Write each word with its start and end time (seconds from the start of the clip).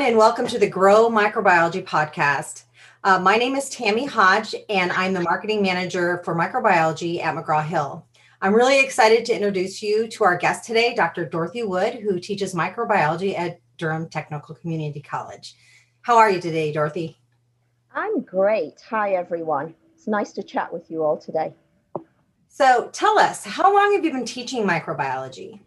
Everyone, 0.00 0.12
and 0.12 0.18
welcome 0.18 0.46
to 0.46 0.58
the 0.58 0.66
Grow 0.66 1.10
Microbiology 1.10 1.84
podcast. 1.84 2.62
Uh, 3.04 3.18
my 3.18 3.36
name 3.36 3.54
is 3.54 3.68
Tammy 3.68 4.06
Hodge, 4.06 4.54
and 4.70 4.90
I'm 4.92 5.12
the 5.12 5.20
marketing 5.20 5.60
manager 5.60 6.22
for 6.24 6.34
microbiology 6.34 7.22
at 7.22 7.36
McGraw 7.36 7.62
Hill. 7.62 8.06
I'm 8.40 8.54
really 8.54 8.80
excited 8.80 9.26
to 9.26 9.34
introduce 9.34 9.82
you 9.82 10.08
to 10.08 10.24
our 10.24 10.38
guest 10.38 10.64
today, 10.64 10.94
Dr. 10.94 11.26
Dorothy 11.26 11.64
Wood, 11.64 11.96
who 11.96 12.18
teaches 12.18 12.54
microbiology 12.54 13.38
at 13.38 13.60
Durham 13.76 14.08
Technical 14.08 14.54
Community 14.54 15.02
College. 15.02 15.54
How 16.00 16.16
are 16.16 16.30
you 16.30 16.40
today, 16.40 16.72
Dorothy? 16.72 17.18
I'm 17.94 18.22
great. 18.22 18.80
Hi, 18.88 19.12
everyone. 19.12 19.74
It's 19.94 20.06
nice 20.06 20.32
to 20.32 20.42
chat 20.42 20.72
with 20.72 20.90
you 20.90 21.04
all 21.04 21.18
today. 21.18 21.52
So, 22.48 22.88
tell 22.94 23.18
us, 23.18 23.44
how 23.44 23.70
long 23.70 23.92
have 23.92 24.02
you 24.02 24.12
been 24.12 24.24
teaching 24.24 24.66
microbiology? 24.66 25.60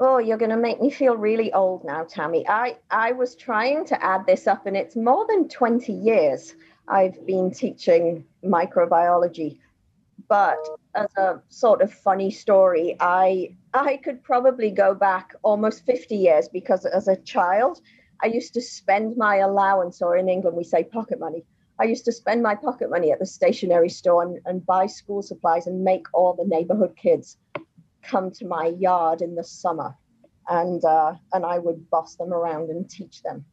Oh, 0.00 0.18
you're 0.18 0.38
going 0.38 0.50
to 0.50 0.56
make 0.56 0.80
me 0.80 0.90
feel 0.90 1.16
really 1.16 1.52
old 1.52 1.82
now, 1.84 2.04
Tammy. 2.04 2.46
I, 2.48 2.76
I 2.88 3.10
was 3.12 3.34
trying 3.34 3.84
to 3.86 4.04
add 4.04 4.26
this 4.26 4.46
up, 4.46 4.64
and 4.66 4.76
it's 4.76 4.94
more 4.94 5.26
than 5.28 5.48
20 5.48 5.92
years 5.92 6.54
I've 6.86 7.26
been 7.26 7.50
teaching 7.50 8.24
microbiology. 8.44 9.58
But 10.28 10.58
as 10.94 11.08
a 11.16 11.40
sort 11.48 11.82
of 11.82 11.92
funny 11.92 12.30
story, 12.30 12.96
I 13.00 13.56
I 13.74 13.96
could 13.96 14.22
probably 14.22 14.70
go 14.70 14.94
back 14.94 15.34
almost 15.42 15.84
50 15.84 16.14
years 16.14 16.48
because 16.48 16.84
as 16.84 17.08
a 17.08 17.16
child, 17.16 17.80
I 18.22 18.26
used 18.26 18.54
to 18.54 18.60
spend 18.60 19.16
my 19.16 19.36
allowance, 19.36 20.00
or 20.00 20.16
in 20.16 20.28
England 20.28 20.56
we 20.56 20.64
say 20.64 20.84
pocket 20.84 21.18
money. 21.18 21.44
I 21.80 21.84
used 21.84 22.04
to 22.04 22.12
spend 22.12 22.42
my 22.42 22.54
pocket 22.54 22.90
money 22.90 23.10
at 23.10 23.18
the 23.18 23.26
stationery 23.26 23.88
store 23.88 24.22
and, 24.22 24.38
and 24.44 24.64
buy 24.66 24.86
school 24.86 25.22
supplies 25.22 25.66
and 25.66 25.82
make 25.82 26.06
all 26.12 26.34
the 26.34 26.44
neighborhood 26.44 26.94
kids 26.96 27.36
come 28.02 28.30
to 28.32 28.46
my 28.46 28.72
yard 28.78 29.22
in 29.22 29.34
the 29.34 29.44
summer, 29.44 29.94
and 30.48 30.84
uh, 30.84 31.14
and 31.32 31.44
I 31.44 31.58
would 31.58 31.88
boss 31.90 32.16
them 32.16 32.32
around 32.32 32.70
and 32.70 32.88
teach 32.88 33.22
them. 33.22 33.44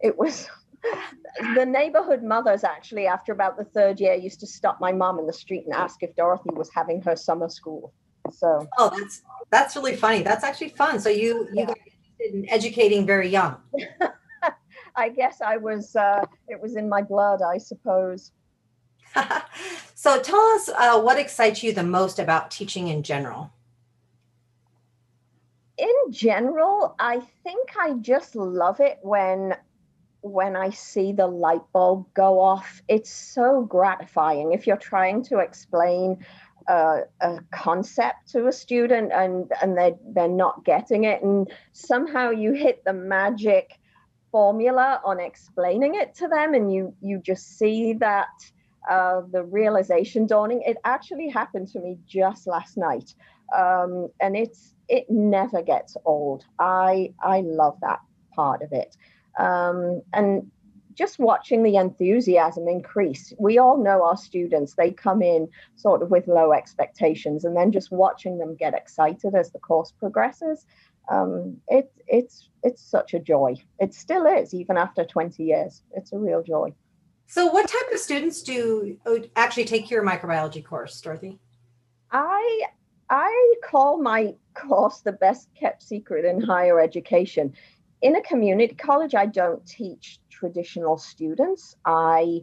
It 0.00 0.18
was 0.18 0.48
the 1.54 1.66
neighborhood 1.66 2.22
mothers 2.22 2.64
actually 2.64 3.06
after 3.06 3.32
about 3.32 3.56
the 3.56 3.64
third 3.64 4.00
year 4.00 4.14
used 4.14 4.40
to 4.40 4.46
stop 4.46 4.80
my 4.80 4.92
mom 4.92 5.18
in 5.18 5.26
the 5.26 5.32
street 5.32 5.64
and 5.64 5.74
ask 5.74 6.02
if 6.02 6.14
Dorothy 6.16 6.50
was 6.54 6.70
having 6.74 7.00
her 7.02 7.16
summer 7.16 7.48
school. 7.48 7.92
So 8.32 8.66
oh, 8.78 8.90
that's 8.96 9.22
that's 9.50 9.76
really 9.76 9.96
funny. 9.96 10.22
That's 10.22 10.44
actually 10.44 10.70
fun. 10.70 11.00
So 11.00 11.08
you 11.08 11.48
you 11.52 11.60
yeah. 11.60 11.66
got 11.66 11.78
interested 11.78 12.34
in 12.34 12.50
educating 12.50 13.06
very 13.06 13.28
young. 13.28 13.56
I 14.96 15.08
guess 15.08 15.40
I 15.40 15.56
was. 15.56 15.96
Uh, 15.96 16.24
it 16.48 16.60
was 16.60 16.76
in 16.76 16.88
my 16.88 17.02
blood, 17.02 17.42
I 17.42 17.58
suppose. 17.58 18.32
so 19.94 20.20
tell 20.20 20.40
us 20.40 20.68
uh, 20.68 21.00
what 21.00 21.18
excites 21.18 21.62
you 21.62 21.72
the 21.72 21.84
most 21.84 22.18
about 22.18 22.50
teaching 22.50 22.88
in 22.88 23.02
general 23.02 23.52
in 25.76 26.12
general, 26.12 26.94
I 26.98 27.20
think 27.42 27.70
I 27.78 27.94
just 27.94 28.36
love 28.36 28.80
it 28.80 28.98
when 29.02 29.56
when 30.20 30.56
I 30.56 30.70
see 30.70 31.12
the 31.12 31.26
light 31.26 31.60
bulb 31.72 32.06
go 32.14 32.40
off. 32.40 32.82
It's 32.88 33.10
so 33.10 33.62
gratifying 33.62 34.52
if 34.52 34.66
you're 34.66 34.78
trying 34.78 35.22
to 35.24 35.38
explain 35.38 36.24
uh, 36.66 37.00
a 37.20 37.40
concept 37.52 38.30
to 38.32 38.46
a 38.46 38.52
student 38.52 39.12
and 39.12 39.52
and 39.60 39.76
they 39.76 39.94
they're 40.14 40.28
not 40.28 40.64
getting 40.64 41.04
it, 41.04 41.22
and 41.22 41.50
somehow 41.72 42.30
you 42.30 42.52
hit 42.52 42.84
the 42.84 42.92
magic 42.92 43.78
formula 44.30 45.00
on 45.04 45.20
explaining 45.20 45.94
it 45.94 46.14
to 46.16 46.28
them, 46.28 46.54
and 46.54 46.72
you 46.72 46.94
you 47.00 47.18
just 47.18 47.58
see 47.58 47.94
that. 47.94 48.28
Uh, 48.86 49.22
the 49.32 49.42
realization 49.42 50.26
dawning. 50.26 50.60
It 50.60 50.76
actually 50.84 51.30
happened 51.30 51.68
to 51.68 51.80
me 51.80 51.96
just 52.06 52.46
last 52.46 52.76
night, 52.76 53.14
um, 53.56 54.10
and 54.20 54.36
it's 54.36 54.73
it 54.88 55.06
never 55.08 55.62
gets 55.62 55.96
old. 56.04 56.44
I 56.58 57.12
I 57.22 57.40
love 57.40 57.78
that 57.80 58.00
part 58.34 58.62
of 58.62 58.72
it, 58.72 58.96
um, 59.38 60.02
and 60.12 60.50
just 60.94 61.18
watching 61.18 61.62
the 61.62 61.76
enthusiasm 61.76 62.68
increase. 62.68 63.32
We 63.38 63.58
all 63.58 63.82
know 63.82 64.04
our 64.04 64.16
students; 64.16 64.74
they 64.74 64.90
come 64.90 65.22
in 65.22 65.48
sort 65.76 66.02
of 66.02 66.10
with 66.10 66.28
low 66.28 66.52
expectations, 66.52 67.44
and 67.44 67.56
then 67.56 67.72
just 67.72 67.90
watching 67.90 68.38
them 68.38 68.54
get 68.56 68.74
excited 68.74 69.34
as 69.34 69.50
the 69.50 69.58
course 69.58 69.92
progresses. 69.92 70.66
Um, 71.10 71.58
it 71.68 71.92
it's 72.06 72.48
it's 72.62 72.82
such 72.82 73.14
a 73.14 73.18
joy. 73.18 73.54
It 73.78 73.94
still 73.94 74.26
is, 74.26 74.54
even 74.54 74.76
after 74.76 75.04
20 75.04 75.42
years. 75.42 75.82
It's 75.92 76.12
a 76.12 76.18
real 76.18 76.42
joy. 76.42 76.72
So, 77.26 77.46
what 77.46 77.68
type 77.68 77.92
of 77.92 77.98
students 77.98 78.42
do 78.42 78.98
uh, 79.06 79.26
actually 79.36 79.64
take 79.64 79.90
your 79.90 80.04
microbiology 80.04 80.64
course, 80.64 81.00
Dorothy? 81.00 81.38
I 82.10 82.62
I 83.16 83.54
call 83.62 84.02
my 84.02 84.34
course 84.54 85.00
the 85.00 85.12
best 85.12 85.48
kept 85.54 85.84
secret 85.84 86.24
in 86.24 86.40
higher 86.40 86.80
education. 86.80 87.54
In 88.02 88.16
a 88.16 88.22
community 88.22 88.74
college, 88.74 89.14
I 89.14 89.26
don't 89.26 89.64
teach 89.64 90.18
traditional 90.30 90.98
students. 90.98 91.76
I 91.84 92.40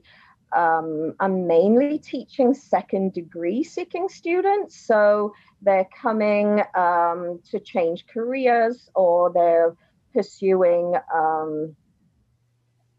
um, 0.56 1.14
I'm 1.20 1.46
mainly 1.46 2.00
teaching 2.00 2.54
second 2.54 3.14
degree 3.14 3.66
seeking 3.66 4.08
students. 4.08 4.78
So 4.78 5.34
they're 5.62 5.90
coming 6.02 6.62
um, 6.74 7.42
to 7.52 7.60
change 7.60 8.06
careers 8.08 8.90
or 8.96 9.32
they're 9.34 9.76
pursuing 10.14 10.96
um, 11.14 11.76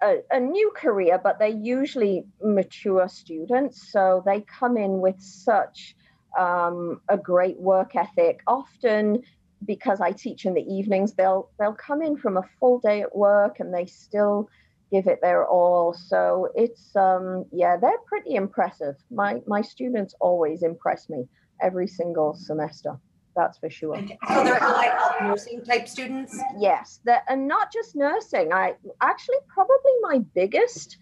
a, 0.02 0.16
a, 0.30 0.40
new 0.40 0.72
career, 0.74 1.20
but 1.22 1.38
they're 1.38 1.48
usually 1.48 2.24
mature 2.42 3.08
students. 3.08 3.92
So 3.92 4.22
they 4.24 4.40
come 4.42 4.76
in 4.76 5.00
with 5.00 5.20
such 5.20 5.94
um, 6.38 7.00
a 7.08 7.16
great 7.16 7.58
work 7.58 7.96
ethic. 7.96 8.40
Often, 8.46 9.22
because 9.64 10.00
I 10.00 10.12
teach 10.12 10.44
in 10.44 10.54
the 10.54 10.62
evenings, 10.62 11.14
they'll 11.14 11.50
they'll 11.58 11.74
come 11.74 12.02
in 12.02 12.16
from 12.16 12.36
a 12.36 12.42
full 12.58 12.80
day 12.80 13.02
at 13.02 13.14
work 13.14 13.60
and 13.60 13.72
they 13.72 13.86
still 13.86 14.48
give 14.90 15.06
it 15.06 15.20
their 15.22 15.46
all. 15.46 15.94
So 15.94 16.48
it's 16.54 16.94
um, 16.96 17.46
yeah, 17.52 17.76
they're 17.76 17.98
pretty 18.06 18.34
impressive. 18.34 18.96
My 19.10 19.40
my 19.46 19.62
students 19.62 20.14
always 20.20 20.62
impress 20.62 21.08
me 21.08 21.28
every 21.60 21.86
single 21.86 22.34
semester. 22.34 22.98
That's 23.34 23.58
for 23.58 23.70
sure. 23.70 23.96
So 24.28 24.44
they're 24.44 24.60
like 24.60 25.22
nursing 25.22 25.64
type 25.64 25.88
students. 25.88 26.38
Yes, 26.58 27.00
that 27.04 27.24
and 27.28 27.48
not 27.48 27.72
just 27.72 27.96
nursing. 27.96 28.52
I 28.52 28.74
actually 29.00 29.38
probably 29.48 29.92
my 30.02 30.18
biggest 30.34 30.98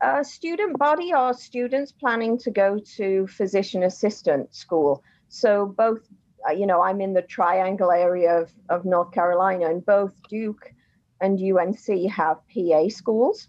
uh, 0.00 0.22
student 0.22 0.78
body 0.78 1.12
are 1.12 1.32
students 1.32 1.92
planning 1.92 2.38
to 2.38 2.50
go 2.50 2.78
to 2.96 3.26
physician 3.26 3.82
assistant 3.82 4.54
school. 4.54 5.02
So 5.28 5.66
both, 5.66 6.00
uh, 6.48 6.52
you 6.52 6.66
know, 6.66 6.82
I'm 6.82 7.00
in 7.00 7.14
the 7.14 7.22
triangle 7.22 7.90
area 7.90 8.40
of, 8.42 8.52
of 8.68 8.84
North 8.84 9.12
Carolina, 9.12 9.66
and 9.70 9.84
both 9.84 10.12
Duke 10.28 10.72
and 11.20 11.40
UNC 11.40 12.10
have 12.10 12.38
PA 12.52 12.88
schools, 12.88 13.48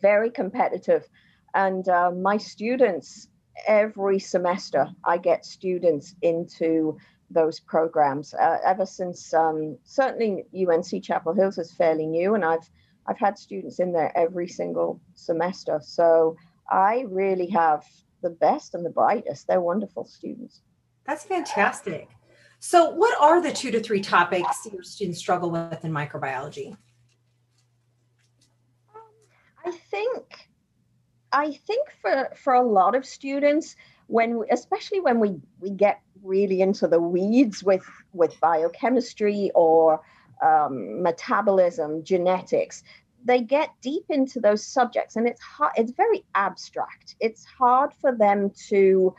very 0.00 0.30
competitive. 0.30 1.08
And 1.54 1.88
uh, 1.88 2.10
my 2.10 2.38
students, 2.38 3.28
every 3.66 4.18
semester, 4.18 4.88
I 5.04 5.18
get 5.18 5.44
students 5.44 6.14
into 6.22 6.98
those 7.30 7.60
programs. 7.60 8.34
Uh, 8.34 8.58
ever 8.64 8.84
since 8.84 9.32
um, 9.32 9.78
certainly 9.84 10.44
UNC 10.54 11.02
Chapel 11.02 11.34
Hills 11.34 11.58
is 11.58 11.72
fairly 11.72 12.06
new, 12.06 12.34
and 12.34 12.44
I've 12.44 12.68
I've 13.06 13.18
had 13.18 13.38
students 13.38 13.80
in 13.80 13.92
there 13.92 14.16
every 14.16 14.48
single 14.48 15.00
semester. 15.14 15.80
So 15.82 16.36
I 16.70 17.04
really 17.08 17.48
have 17.48 17.84
the 18.22 18.30
best 18.30 18.74
and 18.74 18.84
the 18.84 18.90
brightest. 18.90 19.46
They're 19.46 19.60
wonderful 19.60 20.04
students. 20.04 20.62
That's 21.06 21.24
fantastic. 21.24 22.08
So, 22.60 22.90
what 22.90 23.20
are 23.20 23.42
the 23.42 23.52
two 23.52 23.72
to 23.72 23.80
three 23.80 24.00
topics 24.00 24.68
your 24.72 24.84
students 24.84 25.18
struggle 25.18 25.50
with 25.50 25.84
in 25.84 25.90
microbiology? 25.90 26.76
I 29.64 29.72
think, 29.90 30.48
I 31.32 31.52
think 31.66 31.88
for 32.00 32.30
for 32.36 32.54
a 32.54 32.62
lot 32.62 32.94
of 32.94 33.04
students, 33.04 33.74
when 34.06 34.42
especially 34.50 35.00
when 35.00 35.18
we 35.18 35.40
we 35.58 35.70
get 35.70 36.02
really 36.22 36.60
into 36.60 36.86
the 36.86 37.00
weeds 37.00 37.64
with 37.64 37.84
with 38.12 38.38
biochemistry 38.40 39.50
or 39.56 40.00
um, 40.42 41.02
metabolism, 41.02 42.04
genetics, 42.04 42.82
they 43.24 43.40
get 43.40 43.70
deep 43.80 44.04
into 44.08 44.40
those 44.40 44.66
subjects 44.66 45.16
and 45.16 45.28
it's 45.28 45.40
hard, 45.40 45.72
it's 45.76 45.92
very 45.92 46.24
abstract. 46.34 47.14
It's 47.20 47.44
hard 47.44 47.92
for 48.00 48.14
them 48.14 48.50
to 48.68 49.14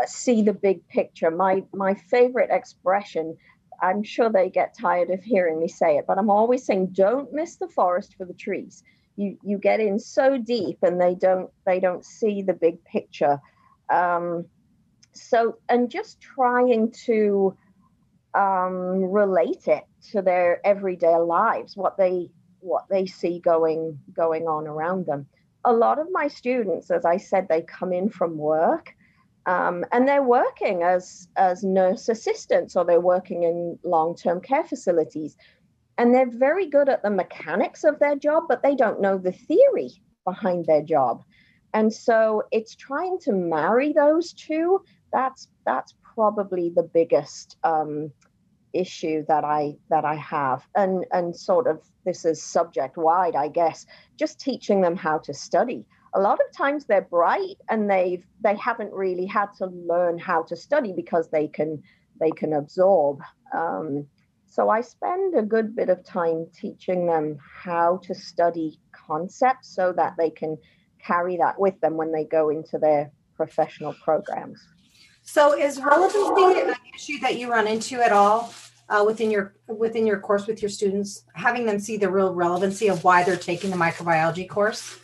uh, 0.00 0.06
see 0.06 0.42
the 0.42 0.52
big 0.52 0.86
picture. 0.88 1.30
My 1.30 1.64
my 1.72 1.94
favorite 1.94 2.50
expression, 2.50 3.36
I'm 3.80 4.02
sure 4.02 4.30
they 4.30 4.50
get 4.50 4.76
tired 4.78 5.10
of 5.10 5.22
hearing 5.22 5.58
me 5.58 5.68
say 5.68 5.96
it, 5.96 6.06
but 6.06 6.18
I'm 6.18 6.30
always 6.30 6.64
saying 6.64 6.88
don't 6.88 7.32
miss 7.32 7.56
the 7.56 7.68
forest 7.68 8.14
for 8.16 8.26
the 8.26 8.34
trees. 8.34 8.82
You 9.16 9.38
you 9.42 9.58
get 9.58 9.80
in 9.80 9.98
so 9.98 10.36
deep 10.36 10.78
and 10.82 11.00
they 11.00 11.14
don't 11.14 11.50
they 11.64 11.80
don't 11.80 12.04
see 12.04 12.42
the 12.42 12.54
big 12.54 12.84
picture. 12.84 13.40
Um, 13.88 14.46
so 15.14 15.56
and 15.70 15.90
just 15.90 16.20
trying 16.20 16.92
to 17.06 17.56
um, 18.36 19.10
relate 19.10 19.66
it 19.66 19.84
to 20.10 20.22
their 20.22 20.64
everyday 20.66 21.16
lives, 21.16 21.76
what 21.76 21.96
they 21.96 22.30
what 22.60 22.84
they 22.90 23.06
see 23.06 23.38
going 23.38 23.98
going 24.12 24.46
on 24.46 24.66
around 24.66 25.06
them. 25.06 25.26
A 25.64 25.72
lot 25.72 25.98
of 25.98 26.06
my 26.12 26.28
students, 26.28 26.90
as 26.90 27.04
I 27.04 27.16
said, 27.16 27.48
they 27.48 27.62
come 27.62 27.92
in 27.92 28.08
from 28.08 28.36
work. 28.36 28.92
Um, 29.46 29.84
and 29.92 30.08
they're 30.08 30.24
working 30.24 30.82
as 30.82 31.28
as 31.36 31.62
nurse 31.62 32.08
assistants 32.08 32.74
or 32.74 32.84
they're 32.84 33.00
working 33.00 33.44
in 33.44 33.78
long-term 33.84 34.40
care 34.40 34.64
facilities 34.64 35.36
and 35.98 36.14
they're 36.14 36.30
very 36.30 36.66
good 36.66 36.88
at 36.88 37.02
the 37.02 37.10
mechanics 37.10 37.84
of 37.84 37.98
their 37.98 38.16
job, 38.16 38.44
but 38.48 38.62
they 38.62 38.74
don't 38.74 39.00
know 39.00 39.18
the 39.18 39.32
theory 39.32 40.02
behind 40.24 40.66
their 40.66 40.82
job. 40.82 41.22
And 41.72 41.92
so 41.92 42.42
it's 42.52 42.74
trying 42.74 43.18
to 43.20 43.32
marry 43.32 43.92
those 43.92 44.32
two. 44.32 44.82
That's 45.12 45.48
that's 45.64 45.94
probably 46.14 46.70
the 46.70 46.82
biggest 46.82 47.56
um, 47.64 48.12
issue 48.72 49.24
that 49.28 49.44
I 49.44 49.76
that 49.90 50.04
I 50.04 50.14
have, 50.16 50.66
and 50.74 51.04
and 51.12 51.36
sort 51.36 51.66
of 51.66 51.82
this 52.04 52.24
is 52.24 52.42
subject 52.42 52.96
wide, 52.96 53.34
I 53.34 53.48
guess. 53.48 53.86
Just 54.16 54.40
teaching 54.40 54.80
them 54.80 54.96
how 54.96 55.18
to 55.18 55.34
study. 55.34 55.86
A 56.14 56.20
lot 56.20 56.38
of 56.40 56.56
times 56.56 56.86
they're 56.86 57.02
bright 57.02 57.56
and 57.68 57.90
they've 57.90 58.24
they 58.42 58.56
haven't 58.56 58.92
really 58.92 59.26
had 59.26 59.48
to 59.58 59.66
learn 59.66 60.18
how 60.18 60.42
to 60.44 60.56
study 60.56 60.92
because 60.92 61.28
they 61.30 61.48
can 61.48 61.82
they 62.20 62.30
can 62.30 62.52
absorb. 62.52 63.20
Um, 63.54 64.06
so 64.46 64.70
I 64.70 64.80
spend 64.80 65.34
a 65.34 65.42
good 65.42 65.76
bit 65.76 65.90
of 65.90 66.02
time 66.04 66.46
teaching 66.54 67.06
them 67.06 67.36
how 67.62 67.98
to 68.04 68.14
study 68.14 68.80
concepts 68.92 69.74
so 69.74 69.92
that 69.96 70.14
they 70.16 70.30
can 70.30 70.56
carry 71.04 71.36
that 71.36 71.60
with 71.60 71.78
them 71.80 71.96
when 71.96 72.12
they 72.12 72.24
go 72.24 72.48
into 72.48 72.78
their 72.78 73.10
professional 73.36 73.94
programs. 74.02 74.58
So 75.26 75.58
is 75.58 75.80
relevancy 75.80 76.60
an 76.60 76.74
issue 76.94 77.18
that 77.20 77.36
you 77.36 77.50
run 77.50 77.66
into 77.66 78.00
at 78.00 78.12
all 78.12 78.54
uh, 78.88 79.02
within 79.04 79.30
your 79.30 79.54
within 79.66 80.06
your 80.06 80.20
course 80.20 80.46
with 80.46 80.62
your 80.62 80.68
students, 80.68 81.24
having 81.34 81.66
them 81.66 81.80
see 81.80 81.96
the 81.96 82.08
real 82.08 82.32
relevancy 82.32 82.88
of 82.88 83.02
why 83.02 83.24
they're 83.24 83.36
taking 83.36 83.70
the 83.70 83.76
microbiology 83.76 84.48
course? 84.48 84.98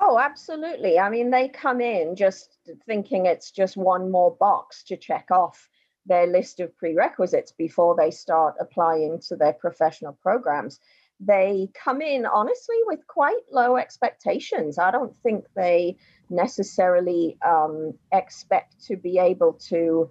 Oh, 0.00 0.18
absolutely. 0.18 0.98
I 0.98 1.10
mean, 1.10 1.30
they 1.30 1.48
come 1.48 1.82
in 1.82 2.16
just 2.16 2.56
thinking 2.86 3.26
it's 3.26 3.50
just 3.50 3.76
one 3.76 4.10
more 4.10 4.34
box 4.40 4.82
to 4.84 4.96
check 4.96 5.28
off 5.30 5.68
their 6.06 6.26
list 6.26 6.58
of 6.60 6.76
prerequisites 6.76 7.52
before 7.52 7.94
they 7.96 8.10
start 8.10 8.54
applying 8.60 9.20
to 9.28 9.36
their 9.36 9.52
professional 9.52 10.14
programs. 10.22 10.80
They 11.20 11.68
come 11.74 12.00
in 12.00 12.26
honestly 12.26 12.76
with 12.86 13.06
quite 13.06 13.40
low 13.50 13.76
expectations. 13.76 14.78
I 14.78 14.90
don't 14.90 15.14
think 15.22 15.44
they 15.54 15.96
necessarily 16.28 17.38
um, 17.46 17.94
expect 18.12 18.84
to 18.86 18.96
be 18.96 19.18
able 19.18 19.54
to 19.68 20.10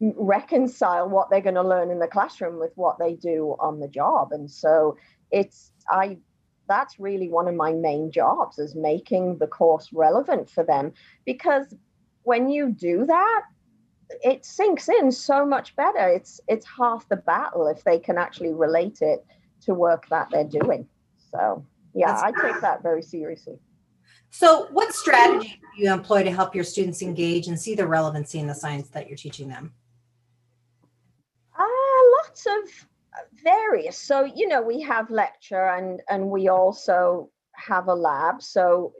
reconcile 0.00 1.08
what 1.08 1.30
they're 1.30 1.40
going 1.40 1.54
to 1.54 1.62
learn 1.62 1.90
in 1.90 2.00
the 2.00 2.08
classroom 2.08 2.58
with 2.58 2.72
what 2.74 2.98
they 2.98 3.14
do 3.14 3.54
on 3.60 3.80
the 3.80 3.88
job. 3.88 4.32
And 4.32 4.50
so 4.50 4.96
it's 5.30 5.72
i 5.90 6.18
that's 6.68 6.98
really 6.98 7.28
one 7.28 7.48
of 7.48 7.54
my 7.54 7.72
main 7.72 8.10
jobs 8.10 8.58
is 8.58 8.74
making 8.74 9.38
the 9.38 9.46
course 9.46 9.90
relevant 9.92 10.48
for 10.48 10.64
them. 10.64 10.92
Because 11.24 11.74
when 12.22 12.48
you 12.48 12.70
do 12.70 13.04
that 13.06 13.42
it 14.22 14.44
sinks 14.44 14.88
in 14.88 15.10
so 15.10 15.46
much 15.46 15.74
better. 15.76 16.08
It's 16.08 16.40
it's 16.48 16.66
half 16.66 17.08
the 17.08 17.16
battle 17.16 17.66
if 17.66 17.84
they 17.84 17.98
can 17.98 18.18
actually 18.18 18.52
relate 18.52 19.00
it 19.00 19.24
to 19.64 19.74
work 19.74 20.08
that 20.08 20.28
they're 20.30 20.44
doing 20.44 20.86
so 21.30 21.64
yeah 21.94 22.06
that's 22.06 22.22
i 22.22 22.30
take 22.42 22.60
that 22.60 22.82
very 22.82 23.02
seriously 23.02 23.58
so 24.30 24.66
what 24.70 24.94
strategy 24.94 25.60
do 25.76 25.82
you 25.82 25.92
employ 25.92 26.22
to 26.22 26.30
help 26.30 26.54
your 26.54 26.64
students 26.64 27.02
engage 27.02 27.48
and 27.48 27.58
see 27.58 27.74
the 27.74 27.86
relevancy 27.86 28.38
in 28.38 28.46
the 28.46 28.54
science 28.54 28.88
that 28.88 29.08
you're 29.08 29.16
teaching 29.16 29.48
them 29.48 29.72
Uh, 31.58 31.64
lots 32.18 32.46
of 32.46 32.88
various. 33.44 33.98
So, 33.98 34.24
you 34.24 34.48
know, 34.48 34.62
we 34.62 34.80
have 34.80 35.10
lecture 35.10 35.68
and 35.68 36.00
and 36.08 36.30
we 36.30 36.48
also 36.48 37.30
have 37.54 37.88
a 37.88 37.94
lab. 37.94 38.42
So 38.42 38.94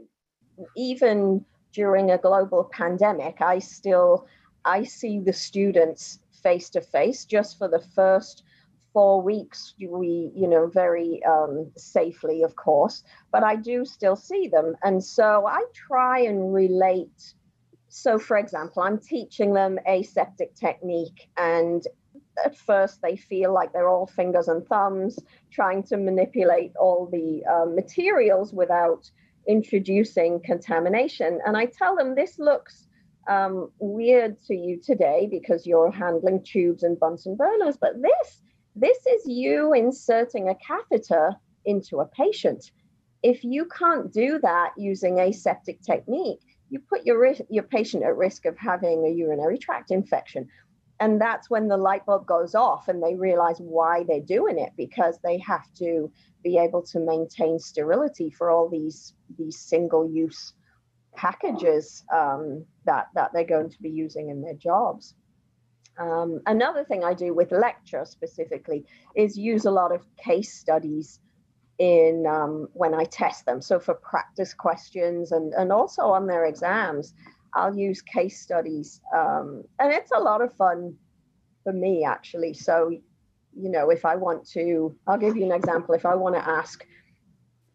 even 0.76 1.44
during 1.72 2.10
a 2.10 2.18
global 2.18 2.64
pandemic, 2.64 3.40
I 3.40 3.58
still 3.58 4.26
I 4.64 4.84
see 4.84 5.18
the 5.18 5.32
students 5.32 6.20
face 6.42 6.70
to 6.70 6.80
face 6.80 7.24
just 7.24 7.58
for 7.58 7.68
the 7.68 7.80
first 7.94 8.44
four 8.92 9.22
weeks 9.22 9.74
we 9.80 10.30
you 10.34 10.48
know 10.48 10.66
very 10.66 11.20
um, 11.24 11.70
safely 11.76 12.42
of 12.42 12.56
course 12.56 13.02
but 13.30 13.42
i 13.42 13.56
do 13.56 13.84
still 13.84 14.16
see 14.16 14.48
them 14.48 14.74
and 14.82 15.02
so 15.02 15.46
i 15.46 15.62
try 15.74 16.20
and 16.20 16.52
relate 16.52 17.34
so 17.88 18.18
for 18.18 18.36
example 18.36 18.82
i'm 18.82 18.98
teaching 18.98 19.54
them 19.54 19.78
aseptic 19.86 20.54
technique 20.54 21.28
and 21.36 21.86
at 22.44 22.56
first 22.56 23.00
they 23.02 23.16
feel 23.16 23.52
like 23.52 23.72
they're 23.72 23.88
all 23.88 24.06
fingers 24.06 24.48
and 24.48 24.66
thumbs 24.66 25.18
trying 25.50 25.82
to 25.82 25.96
manipulate 25.96 26.72
all 26.76 27.08
the 27.10 27.42
uh, 27.50 27.66
materials 27.66 28.52
without 28.52 29.10
introducing 29.46 30.40
contamination. 30.40 31.40
And 31.46 31.56
I 31.56 31.66
tell 31.66 31.96
them 31.96 32.14
this 32.14 32.38
looks 32.38 32.86
um, 33.28 33.70
weird 33.78 34.40
to 34.46 34.54
you 34.54 34.80
today 34.82 35.28
because 35.30 35.66
you're 35.66 35.90
handling 35.90 36.44
tubes 36.44 36.82
and 36.82 36.98
Bunsen 36.98 37.36
burners, 37.36 37.76
but 37.76 38.00
this 38.00 38.42
this 38.74 38.98
is 39.06 39.26
you 39.26 39.72
inserting 39.74 40.48
a 40.48 40.54
catheter 40.56 41.34
into 41.64 42.00
a 42.00 42.06
patient. 42.06 42.70
If 43.22 43.44
you 43.44 43.66
can't 43.66 44.12
do 44.12 44.38
that 44.40 44.72
using 44.76 45.20
aseptic 45.20 45.82
technique, 45.82 46.40
you 46.70 46.80
put 46.80 47.04
your 47.04 47.34
your 47.50 47.64
patient 47.64 48.02
at 48.02 48.16
risk 48.16 48.46
of 48.46 48.56
having 48.56 49.04
a 49.04 49.10
urinary 49.10 49.58
tract 49.58 49.90
infection 49.90 50.48
and 51.02 51.20
that's 51.20 51.50
when 51.50 51.66
the 51.66 51.76
light 51.76 52.06
bulb 52.06 52.26
goes 52.26 52.54
off 52.54 52.86
and 52.86 53.02
they 53.02 53.16
realize 53.16 53.56
why 53.58 54.04
they're 54.06 54.20
doing 54.20 54.56
it 54.56 54.70
because 54.76 55.18
they 55.24 55.36
have 55.38 55.66
to 55.74 56.08
be 56.44 56.56
able 56.56 56.80
to 56.80 57.00
maintain 57.00 57.58
sterility 57.58 58.30
for 58.30 58.50
all 58.50 58.68
these 58.68 59.12
these 59.36 59.58
single 59.58 60.08
use 60.08 60.54
packages 61.16 62.04
um, 62.14 62.64
that 62.84 63.08
that 63.16 63.32
they're 63.32 63.44
going 63.44 63.68
to 63.68 63.82
be 63.82 63.90
using 63.90 64.30
in 64.30 64.40
their 64.42 64.54
jobs 64.54 65.14
um, 65.98 66.40
another 66.46 66.84
thing 66.84 67.04
i 67.04 67.14
do 67.14 67.34
with 67.34 67.52
lecture 67.52 68.04
specifically 68.04 68.84
is 69.14 69.36
use 69.36 69.64
a 69.64 69.70
lot 69.70 69.92
of 69.92 70.04
case 70.16 70.52
studies 70.52 71.20
in 71.78 72.24
um, 72.26 72.68
when 72.72 72.94
i 72.94 73.04
test 73.04 73.46
them 73.46 73.60
so 73.60 73.78
for 73.78 73.94
practice 73.94 74.54
questions 74.54 75.32
and 75.32 75.52
and 75.54 75.72
also 75.72 76.02
on 76.02 76.26
their 76.26 76.44
exams 76.44 77.14
I'll 77.54 77.76
use 77.76 78.02
case 78.02 78.40
studies. 78.40 79.00
Um, 79.14 79.64
and 79.78 79.92
it's 79.92 80.12
a 80.12 80.20
lot 80.20 80.42
of 80.42 80.54
fun 80.54 80.94
for 81.64 81.72
me, 81.72 82.04
actually. 82.04 82.54
So, 82.54 82.90
you 82.90 83.70
know, 83.70 83.90
if 83.90 84.04
I 84.04 84.16
want 84.16 84.48
to, 84.50 84.96
I'll 85.06 85.18
give 85.18 85.36
you 85.36 85.44
an 85.44 85.52
example. 85.52 85.94
If 85.94 86.06
I 86.06 86.14
want 86.14 86.34
to 86.34 86.48
ask, 86.48 86.84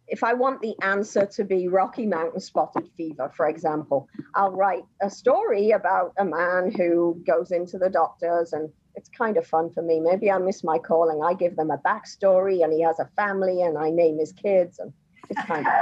if 0.08 0.24
I 0.24 0.34
want 0.34 0.62
the 0.62 0.76
answer 0.82 1.26
to 1.26 1.44
be 1.44 1.68
Rocky 1.68 2.06
Mountain 2.06 2.40
spotted 2.40 2.90
fever, 2.96 3.32
for 3.36 3.48
example, 3.48 4.08
I'll 4.36 4.52
write 4.52 4.84
a 5.02 5.10
story 5.10 5.72
about 5.72 6.14
a 6.18 6.24
man 6.24 6.72
who 6.72 7.22
goes 7.26 7.52
into 7.52 7.78
the 7.78 7.90
doctors 7.90 8.54
and 8.54 8.70
it's 8.96 9.10
kind 9.10 9.38
of 9.38 9.46
fun 9.46 9.70
for 9.72 9.84
me. 9.84 10.00
Maybe 10.00 10.32
I 10.32 10.38
miss 10.38 10.64
my 10.64 10.80
calling. 10.80 11.22
I 11.24 11.34
give 11.34 11.56
them 11.56 11.72
a 11.72 11.78
backstory 11.78 12.64
and 12.64 12.72
he 12.72 12.82
has 12.82 13.00
a 13.00 13.10
family 13.16 13.62
and 13.62 13.78
I 13.78 13.90
name 13.90 14.18
his 14.18 14.32
kids 14.32 14.80
and 14.80 14.94
it's 15.30 15.42
kind 15.44 15.68
of 15.68 15.74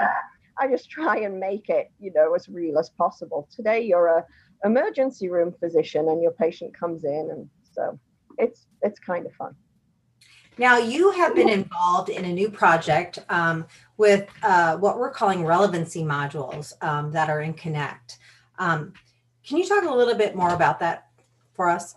I 0.58 0.70
just 0.70 0.90
try 0.90 1.18
and 1.18 1.40
make 1.40 1.70
it, 1.70 1.92
you 2.00 2.14
know, 2.14 2.34
as 2.34 2.48
real 2.48 2.80
as 2.80 2.90
possible. 2.90 3.48
Today 3.54 3.82
you're 3.82 4.08
a 4.08 4.26
emergency 4.64 5.30
room 5.30 5.54
physician 5.60 6.10
and 6.10 6.22
your 6.24 6.32
patient 6.32 6.74
comes 6.74 7.04
in 7.04 7.30
and 7.32 7.50
so 7.74 8.00
it's 8.40 8.66
it's 8.82 9.00
kind 9.00 9.26
of 9.26 9.34
fun. 9.34 9.56
Now 10.58 10.78
you 10.78 11.12
have 11.12 11.36
been 11.36 11.50
involved 11.50 12.10
in 12.10 12.24
a 12.24 12.32
new 12.32 12.50
project 12.50 13.20
um, 13.30 13.66
with 13.98 14.28
uh, 14.44 14.78
what 14.78 14.98
we're 14.98 15.12
calling 15.12 15.46
relevancy 15.46 16.04
modules 16.04 16.74
um, 16.82 17.12
that 17.12 17.30
are 17.30 17.42
in 17.42 17.54
Connect. 17.54 18.18
Um, 18.60 18.94
can 19.48 19.58
you 19.58 19.66
talk 19.68 19.84
a 19.84 19.94
little 19.94 20.16
bit 20.16 20.36
more 20.36 20.54
about 20.54 20.80
that 20.80 21.08
for 21.54 21.70
us? 21.70 21.96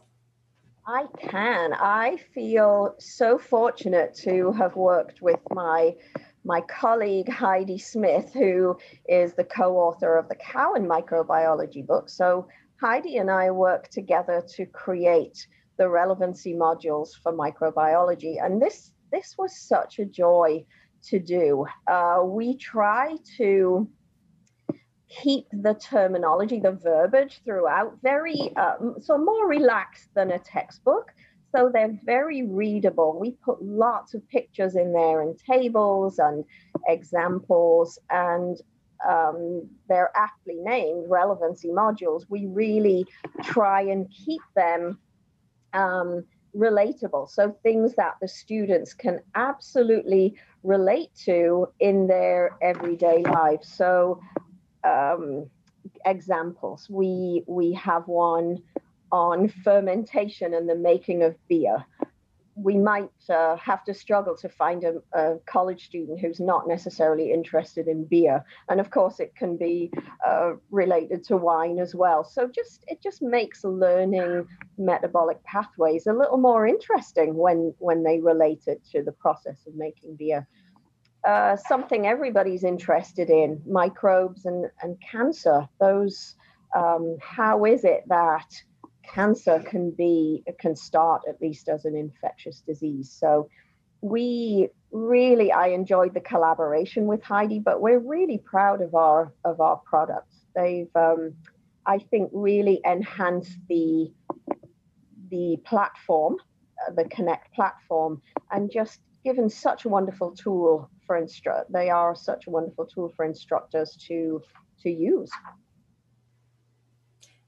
I 0.86 1.06
can. 1.18 1.74
I 1.74 2.16
feel 2.34 2.94
so 2.98 3.38
fortunate 3.38 4.14
to 4.22 4.52
have 4.52 4.74
worked 4.76 5.20
with 5.20 5.40
my 5.50 5.94
my 6.44 6.62
colleague 6.62 7.28
Heidi 7.28 7.78
Smith, 7.78 8.32
who 8.32 8.78
is 9.06 9.34
the 9.34 9.44
co 9.44 9.76
author 9.76 10.16
of 10.16 10.28
the 10.28 10.36
Cowan 10.36 10.86
Microbiology 10.88 11.86
book. 11.86 12.08
So, 12.08 12.48
Heidi 12.80 13.18
and 13.18 13.30
I 13.30 13.50
work 13.50 13.88
together 13.88 14.42
to 14.54 14.64
create 14.64 15.46
the 15.76 15.88
relevancy 15.88 16.54
modules 16.54 17.10
for 17.22 17.32
microbiology. 17.32 18.42
And 18.42 18.62
this, 18.62 18.92
this 19.12 19.36
was 19.36 19.56
such 19.56 19.98
a 19.98 20.04
joy 20.04 20.64
to 21.10 21.18
do. 21.18 21.66
Uh, 21.86 22.20
we 22.24 22.56
try 22.56 23.16
to 23.36 23.88
keep 25.08 25.46
the 25.52 25.74
terminology, 25.74 26.60
the 26.60 26.72
verbiage 26.72 27.40
throughout 27.44 27.98
very, 28.02 28.54
um, 28.56 28.96
so 29.00 29.16
more 29.16 29.48
relaxed 29.48 30.08
than 30.14 30.32
a 30.32 30.38
textbook. 30.38 31.12
So 31.54 31.70
they're 31.72 31.98
very 32.04 32.42
readable. 32.42 33.18
We 33.18 33.30
put 33.42 33.62
lots 33.62 34.12
of 34.12 34.28
pictures 34.28 34.76
in 34.76 34.92
there 34.92 35.22
and 35.22 35.38
tables 35.38 36.18
and 36.18 36.44
examples, 36.88 37.98
and 38.10 38.60
um, 39.08 39.66
they're 39.88 40.12
aptly 40.14 40.56
named 40.60 41.06
relevancy 41.08 41.68
modules. 41.68 42.26
We 42.28 42.46
really 42.46 43.06
try 43.44 43.80
and 43.82 44.10
keep 44.10 44.42
them 44.54 44.98
um, 45.72 46.24
relatable. 46.58 47.30
So 47.30 47.56
things 47.62 47.94
that 47.94 48.16
the 48.20 48.28
students 48.28 48.92
can 48.92 49.20
absolutely 49.34 50.34
relate 50.64 51.10
to 51.24 51.68
in 51.78 52.06
their 52.06 52.56
everyday 52.60 53.22
life. 53.22 53.60
So 53.62 54.20
um, 54.84 55.48
examples, 56.04 56.88
we 56.90 57.44
we 57.46 57.72
have 57.74 58.06
one 58.08 58.62
on 59.10 59.48
fermentation 59.48 60.54
and 60.54 60.68
the 60.68 60.74
making 60.74 61.22
of 61.22 61.34
beer. 61.48 61.84
We 62.62 62.76
might 62.76 63.10
uh, 63.30 63.56
have 63.56 63.84
to 63.84 63.94
struggle 63.94 64.36
to 64.36 64.48
find 64.48 64.84
a, 64.84 64.94
a, 65.12 65.36
college 65.46 65.84
student 65.86 66.18
who's 66.20 66.40
not 66.40 66.66
necessarily 66.66 67.32
interested 67.32 67.86
in 67.86 68.04
beer, 68.04 68.44
and 68.68 68.80
of 68.80 68.90
course 68.90 69.20
it 69.20 69.34
can 69.36 69.56
be 69.56 69.90
uh, 70.26 70.52
related 70.70 71.24
to 71.24 71.36
wine 71.36 71.78
as 71.78 71.94
well. 71.94 72.24
So 72.24 72.48
just 72.48 72.84
it 72.88 73.02
just 73.02 73.22
makes 73.22 73.64
learning 73.64 74.46
metabolic 74.76 75.42
pathways 75.44 76.06
a 76.06 76.12
little 76.12 76.38
more 76.38 76.66
interesting 76.66 77.34
when 77.34 77.74
when 77.78 78.02
they 78.02 78.18
relate 78.18 78.64
it 78.66 78.82
to 78.92 79.02
the 79.02 79.12
process 79.12 79.66
of 79.66 79.74
making 79.74 80.16
beer. 80.16 80.46
Uh, 81.24 81.56
something 81.56 82.06
everybody's 82.06 82.64
interested 82.64 83.28
in 83.28 83.60
microbes 83.66 84.46
and, 84.46 84.66
and 84.82 84.96
cancer. 85.00 85.68
Those, 85.80 86.36
um, 86.76 87.16
how 87.20 87.64
is 87.64 87.84
it 87.84 88.04
that 88.08 88.46
cancer 89.12 89.60
can 89.60 89.90
be 89.90 90.42
can 90.58 90.76
start 90.76 91.22
at 91.28 91.40
least 91.40 91.68
as 91.68 91.84
an 91.84 91.96
infectious 91.96 92.60
disease. 92.60 93.10
So 93.10 93.48
we 94.00 94.68
really 94.92 95.52
I 95.52 95.68
enjoyed 95.68 96.14
the 96.14 96.20
collaboration 96.20 97.06
with 97.06 97.22
Heidi, 97.22 97.58
but 97.58 97.80
we're 97.80 97.98
really 97.98 98.38
proud 98.38 98.80
of 98.82 98.94
our 98.94 99.32
of 99.44 99.60
our 99.60 99.80
products. 99.84 100.36
They've 100.54 100.94
um, 100.94 101.34
I 101.86 101.98
think 101.98 102.30
really 102.32 102.80
enhanced 102.84 103.58
the 103.68 104.12
the 105.30 105.58
platform, 105.64 106.36
uh, 106.86 106.92
the 106.92 107.04
Connect 107.04 107.52
platform, 107.54 108.22
and 108.50 108.70
just 108.70 109.00
given 109.24 109.48
such 109.50 109.84
a 109.84 109.88
wonderful 109.88 110.32
tool 110.32 110.90
for 111.06 111.16
instruct. 111.16 111.72
They 111.72 111.90
are 111.90 112.14
such 112.14 112.46
a 112.46 112.50
wonderful 112.50 112.86
tool 112.86 113.12
for 113.16 113.24
instructors 113.24 113.96
to 114.08 114.42
to 114.82 114.90
use. 114.90 115.30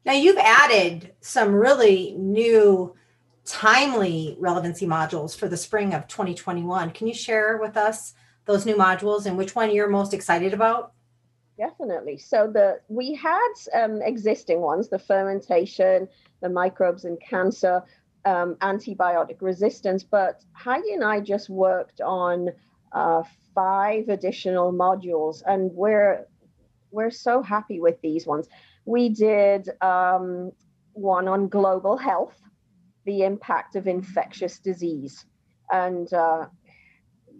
Now 0.04 0.12
you've 0.12 0.38
added 0.38 1.14
some 1.20 1.54
really 1.54 2.14
new 2.16 2.94
timely 3.44 4.36
relevancy 4.38 4.86
modules 4.86 5.36
for 5.36 5.48
the 5.48 5.56
spring 5.56 5.92
of 5.92 6.06
2021. 6.06 6.90
Can 6.90 7.06
you 7.06 7.14
share 7.14 7.58
with 7.58 7.76
us 7.76 8.14
those 8.46 8.64
new 8.64 8.76
modules 8.76 9.26
and 9.26 9.36
which 9.36 9.54
one 9.54 9.72
you're 9.74 9.88
most 9.88 10.14
excited 10.14 10.54
about? 10.54 10.92
Definitely. 11.58 12.16
So 12.16 12.50
the 12.50 12.80
we 12.88 13.14
had 13.14 13.52
um, 13.74 14.00
existing 14.00 14.60
ones, 14.60 14.88
the 14.88 14.98
fermentation, 14.98 16.08
the 16.40 16.48
microbes 16.48 17.04
and 17.04 17.20
cancer, 17.20 17.82
um, 18.24 18.54
antibiotic 18.62 19.42
resistance, 19.42 20.02
but 20.02 20.42
Heidi 20.52 20.94
and 20.94 21.04
I 21.04 21.20
just 21.20 21.50
worked 21.50 22.00
on 22.00 22.48
uh, 22.92 23.22
five 23.54 24.08
additional 24.08 24.72
modules, 24.72 25.42
and 25.46 25.70
we're 25.72 26.26
we're 26.90 27.10
so 27.10 27.42
happy 27.42 27.78
with 27.78 28.00
these 28.00 28.26
ones. 28.26 28.48
We 28.90 29.08
did 29.08 29.70
um, 29.80 30.50
one 30.94 31.28
on 31.28 31.46
global 31.46 31.96
health, 31.96 32.36
the 33.04 33.22
impact 33.22 33.76
of 33.76 33.86
infectious 33.86 34.58
disease. 34.58 35.24
And 35.70 36.12
uh, 36.12 36.46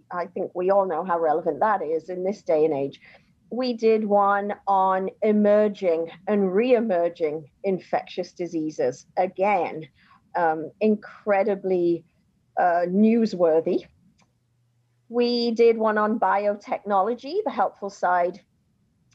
I 0.09 0.27
think 0.27 0.51
we 0.55 0.71
all 0.71 0.87
know 0.87 1.03
how 1.03 1.19
relevant 1.19 1.59
that 1.59 1.81
is 1.83 2.07
in 2.07 2.23
this 2.23 2.41
day 2.41 2.63
and 2.63 2.73
age. 2.73 3.01
We 3.49 3.73
did 3.73 4.05
one 4.05 4.53
on 4.65 5.09
emerging 5.21 6.11
and 6.25 6.55
re 6.55 6.73
emerging 6.73 7.49
infectious 7.65 8.31
diseases. 8.31 9.05
Again, 9.17 9.89
um, 10.37 10.71
incredibly 10.79 12.05
uh, 12.57 12.85
newsworthy. 12.87 13.83
We 15.09 15.51
did 15.51 15.77
one 15.77 15.97
on 15.97 16.17
biotechnology, 16.17 17.43
the 17.43 17.51
helpful 17.51 17.89
side 17.89 18.39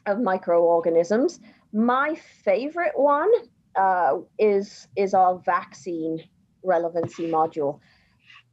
of 0.05 0.19
microorganisms. 0.19 1.39
My 1.73 2.15
favorite 2.43 2.97
one 2.97 3.31
uh, 3.75 4.17
is 4.39 4.87
is 4.95 5.13
our 5.13 5.39
vaccine 5.39 6.23
relevancy 6.63 7.27
module. 7.27 7.79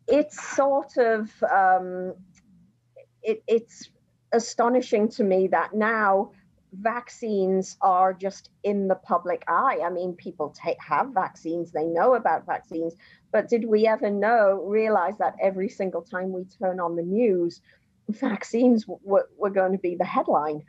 It's 0.07 0.41
sort 0.57 0.97
of 0.97 1.31
um, 1.43 2.15
it, 3.23 3.43
it's 3.47 3.91
astonishing 4.33 5.09
to 5.09 5.25
me 5.25 5.47
that 5.49 5.75
now 5.75 6.33
vaccines 6.73 7.77
are 7.81 8.13
just 8.13 8.51
in 8.65 8.89
the 8.89 8.97
public 8.97 9.45
eye. 9.47 9.81
I 9.85 9.91
mean, 9.91 10.15
people 10.15 10.51
take, 10.51 10.77
have 10.81 11.15
vaccines, 11.15 11.71
they 11.71 11.85
know 11.87 12.15
about 12.15 12.47
vaccines, 12.47 12.95
but 13.33 13.49
did 13.49 13.65
we 13.65 13.87
ever 13.87 14.11
know, 14.11 14.65
realize 14.67 15.17
that 15.19 15.37
every 15.41 15.69
single 15.69 16.03
time 16.03 16.33
we 16.33 16.45
turn 16.45 16.81
on 16.81 16.97
the 16.97 17.03
news, 17.03 17.61
vaccines 18.09 18.87
were 18.89 19.51
going 19.51 19.73
to 19.73 19.79
be 19.79 19.95
the 19.95 20.05
headline? 20.05 20.63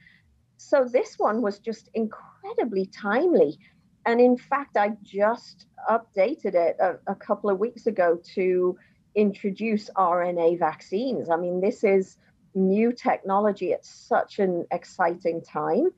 So 0.57 0.85
this 0.85 1.15
one 1.17 1.41
was 1.41 1.59
just 1.59 1.89
incredibly 1.93 2.85
timely. 2.87 3.59
And 4.05 4.21
in 4.21 4.37
fact, 4.37 4.77
I 4.77 4.93
just 5.03 5.67
updated 5.89 6.55
it 6.55 6.77
a, 6.79 6.97
a 7.07 7.15
couple 7.15 7.49
of 7.49 7.59
weeks 7.59 7.87
ago 7.87 8.19
to 8.35 8.77
introduce 9.15 9.89
RNA 9.91 10.59
vaccines. 10.59 11.29
I 11.29 11.37
mean, 11.37 11.61
this 11.61 11.83
is 11.83 12.17
new 12.53 12.91
technology 12.93 13.73
at 13.73 13.85
such 13.85 14.39
an 14.39 14.65
exciting 14.71 15.41
time 15.41 15.89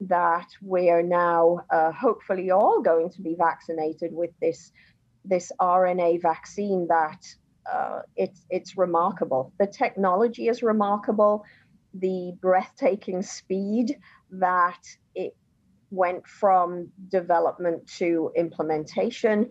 that 0.00 0.48
we're 0.60 1.02
now 1.02 1.64
uh, 1.70 1.90
hopefully 1.92 2.50
all 2.50 2.82
going 2.82 3.10
to 3.10 3.22
be 3.22 3.34
vaccinated 3.34 4.12
with 4.12 4.30
this 4.40 4.72
this 5.24 5.50
RNA 5.60 6.22
vaccine 6.22 6.86
that 6.88 7.22
uh, 7.70 8.00
it's 8.14 8.46
it's 8.50 8.76
remarkable. 8.76 9.52
The 9.58 9.66
technology 9.66 10.48
is 10.48 10.62
remarkable 10.62 11.44
the 12.00 12.32
breathtaking 12.40 13.22
speed 13.22 13.98
that 14.30 14.82
it 15.14 15.36
went 15.90 16.26
from 16.26 16.88
development 17.08 17.86
to 17.86 18.30
implementation 18.36 19.50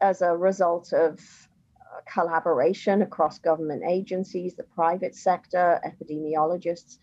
as 0.00 0.22
a 0.22 0.36
result 0.36 0.92
of 0.92 1.18
uh, 1.18 2.00
collaboration 2.12 3.02
across 3.02 3.38
government 3.38 3.82
agencies, 3.88 4.54
the 4.54 4.62
private 4.62 5.14
sector, 5.14 5.80
epidemiologists, 5.84 6.98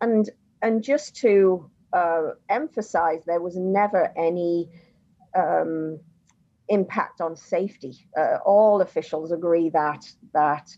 and 0.00 0.30
and 0.62 0.82
just 0.82 1.16
to 1.16 1.70
uh, 1.92 2.30
emphasize, 2.48 3.22
there 3.26 3.40
was 3.40 3.56
never 3.56 4.12
any 4.16 4.68
um, 5.34 5.98
impact 6.68 7.20
on 7.20 7.36
safety. 7.36 8.06
Uh, 8.16 8.36
all 8.44 8.80
officials 8.80 9.32
agree 9.32 9.70
that 9.70 10.04
that 10.32 10.70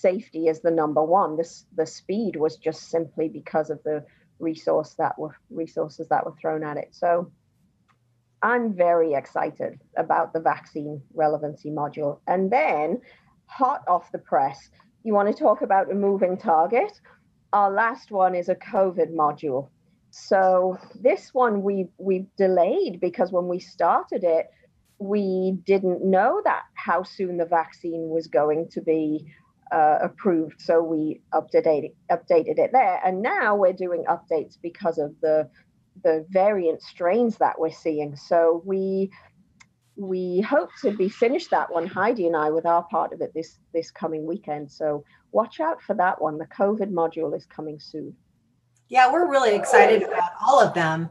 safety 0.00 0.46
is 0.48 0.60
the 0.60 0.70
number 0.70 1.02
one. 1.02 1.36
This 1.36 1.66
the 1.76 1.86
speed 1.86 2.36
was 2.36 2.56
just 2.56 2.90
simply 2.90 3.28
because 3.28 3.70
of 3.70 3.82
the 3.84 4.04
resource 4.38 4.94
that 4.98 5.18
were 5.18 5.36
resources 5.50 6.08
that 6.08 6.24
were 6.24 6.34
thrown 6.40 6.64
at 6.64 6.76
it. 6.76 6.88
So 6.90 7.30
I'm 8.42 8.74
very 8.74 9.14
excited 9.14 9.80
about 9.96 10.32
the 10.32 10.40
vaccine 10.40 11.00
relevancy 11.14 11.70
module. 11.70 12.18
And 12.26 12.50
then 12.50 13.00
hot 13.46 13.82
off 13.86 14.10
the 14.10 14.18
press, 14.18 14.70
you 15.04 15.14
want 15.14 15.34
to 15.34 15.42
talk 15.42 15.62
about 15.62 15.90
a 15.90 15.94
moving 15.94 16.36
target? 16.36 17.00
Our 17.52 17.70
last 17.70 18.10
one 18.10 18.34
is 18.34 18.48
a 18.48 18.54
COVID 18.54 19.12
module. 19.14 19.68
So 20.10 20.78
this 21.00 21.32
one 21.32 21.62
we 21.62 21.88
we 21.98 22.26
delayed 22.36 23.00
because 23.00 23.32
when 23.32 23.48
we 23.48 23.58
started 23.58 24.24
it, 24.24 24.50
we 24.98 25.58
didn't 25.64 26.04
know 26.04 26.40
that 26.44 26.62
how 26.74 27.02
soon 27.02 27.36
the 27.36 27.46
vaccine 27.46 28.08
was 28.08 28.26
going 28.26 28.68
to 28.70 28.80
be 28.80 29.26
uh, 29.72 29.98
approved. 30.02 30.60
So 30.60 30.82
we 30.82 31.22
updated 31.32 31.92
updated 32.10 32.58
it 32.58 32.70
there, 32.72 33.00
and 33.04 33.22
now 33.22 33.56
we're 33.56 33.72
doing 33.72 34.04
updates 34.08 34.56
because 34.60 34.98
of 34.98 35.14
the 35.22 35.48
the 36.04 36.26
variant 36.30 36.82
strains 36.82 37.36
that 37.38 37.58
we're 37.58 37.72
seeing. 37.72 38.14
So 38.16 38.62
we 38.64 39.10
we 39.96 40.40
hope 40.40 40.70
to 40.82 40.90
be 40.90 41.08
finished 41.08 41.50
that 41.50 41.72
one, 41.72 41.86
Heidi 41.86 42.26
and 42.26 42.36
I, 42.36 42.50
with 42.50 42.66
our 42.66 42.82
part 42.84 43.12
of 43.12 43.20
it 43.22 43.32
this 43.34 43.58
this 43.72 43.90
coming 43.90 44.26
weekend. 44.26 44.70
So 44.70 45.04
watch 45.32 45.58
out 45.58 45.80
for 45.82 45.94
that 45.94 46.20
one. 46.20 46.38
The 46.38 46.46
COVID 46.46 46.92
module 46.92 47.34
is 47.34 47.46
coming 47.46 47.80
soon. 47.80 48.14
Yeah, 48.88 49.10
we're 49.10 49.30
really 49.30 49.54
excited 49.54 50.02
about 50.02 50.32
all 50.46 50.60
of 50.60 50.74
them. 50.74 51.08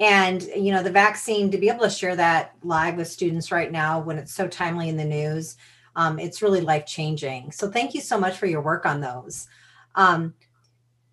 And 0.00 0.42
you 0.42 0.72
know, 0.72 0.82
the 0.82 0.90
vaccine 0.90 1.50
to 1.50 1.58
be 1.58 1.70
able 1.70 1.84
to 1.84 1.90
share 1.90 2.16
that 2.16 2.54
live 2.62 2.96
with 2.96 3.08
students 3.08 3.50
right 3.50 3.72
now 3.72 4.00
when 4.00 4.18
it's 4.18 4.34
so 4.34 4.48
timely 4.48 4.90
in 4.90 4.98
the 4.98 5.04
news 5.04 5.56
um, 5.96 6.18
it's 6.18 6.42
really 6.42 6.60
life 6.60 6.86
changing. 6.86 7.52
So 7.52 7.70
thank 7.70 7.94
you 7.94 8.00
so 8.00 8.18
much 8.18 8.36
for 8.36 8.46
your 8.46 8.60
work 8.60 8.86
on 8.86 9.00
those. 9.00 9.46
Um, 9.94 10.34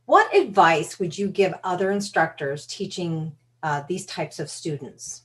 what 0.06 0.36
advice 0.36 1.00
would 1.00 1.18
you 1.18 1.28
give 1.28 1.54
other 1.64 1.92
instructors 1.92 2.66
teaching 2.66 3.36
uh, 3.62 3.84
these 3.88 4.06
types 4.06 4.40
of 4.40 4.50
students? 4.50 5.24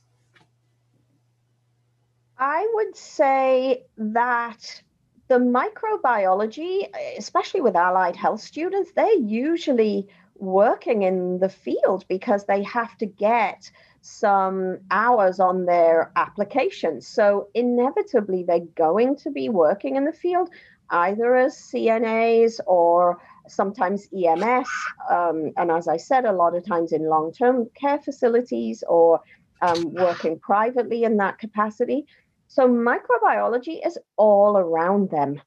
I 2.37 2.69
would 2.73 2.95
say 2.95 3.85
that 3.97 4.81
the 5.27 5.39
microbiology, 5.39 6.87
especially 7.17 7.61
with 7.61 7.75
allied 7.75 8.15
health 8.15 8.41
students, 8.41 8.91
they're 8.91 9.19
usually 9.19 10.07
working 10.35 11.03
in 11.03 11.39
the 11.39 11.49
field 11.49 12.05
because 12.07 12.45
they 12.45 12.61
have 12.63 12.97
to 12.97 13.05
get 13.05 13.71
some 14.05 14.79
hours 14.91 15.39
on 15.39 15.65
their 15.65 16.11
applications. 16.15 17.07
So 17.07 17.49
inevitably, 17.55 18.43
they're 18.43 18.59
going 18.75 19.15
to 19.17 19.31
be 19.31 19.49
working 19.49 19.95
in 19.95 20.05
the 20.05 20.13
field 20.13 20.49
either 20.91 21.35
as 21.35 21.55
CNAs 21.57 22.59
or 22.67 23.19
sometimes 23.47 24.07
EMS. 24.15 24.69
Um, 25.09 25.51
and 25.57 25.71
as 25.71 25.87
I 25.87 25.97
said, 25.97 26.25
a 26.25 26.31
lot 26.31 26.55
of 26.55 26.65
times 26.65 26.91
in 26.91 27.09
long 27.09 27.33
term 27.33 27.69
care 27.73 27.99
facilities 27.99 28.83
or 28.87 29.21
um, 29.61 29.93
working 29.95 30.39
privately 30.39 31.03
in 31.03 31.17
that 31.17 31.39
capacity. 31.39 32.05
So 32.47 32.67
microbiology 32.69 33.85
is 33.85 33.97
all 34.17 34.57
around 34.57 35.09
them. 35.09 35.41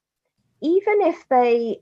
even 0.60 1.02
if 1.02 1.28
they 1.28 1.80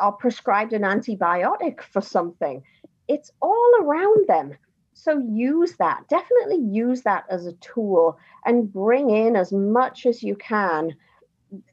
are 0.00 0.12
prescribed 0.12 0.72
an 0.72 0.82
antibiotic 0.82 1.82
for 1.82 2.00
something, 2.00 2.62
it's 3.08 3.30
all 3.40 3.72
around 3.80 4.26
them. 4.28 4.56
So 5.02 5.18
use 5.18 5.74
that. 5.78 6.04
Definitely 6.08 6.64
use 6.64 7.02
that 7.02 7.24
as 7.28 7.44
a 7.44 7.54
tool 7.54 8.18
and 8.46 8.72
bring 8.72 9.10
in 9.10 9.34
as 9.34 9.52
much 9.52 10.06
as 10.06 10.22
you 10.22 10.36
can 10.36 10.94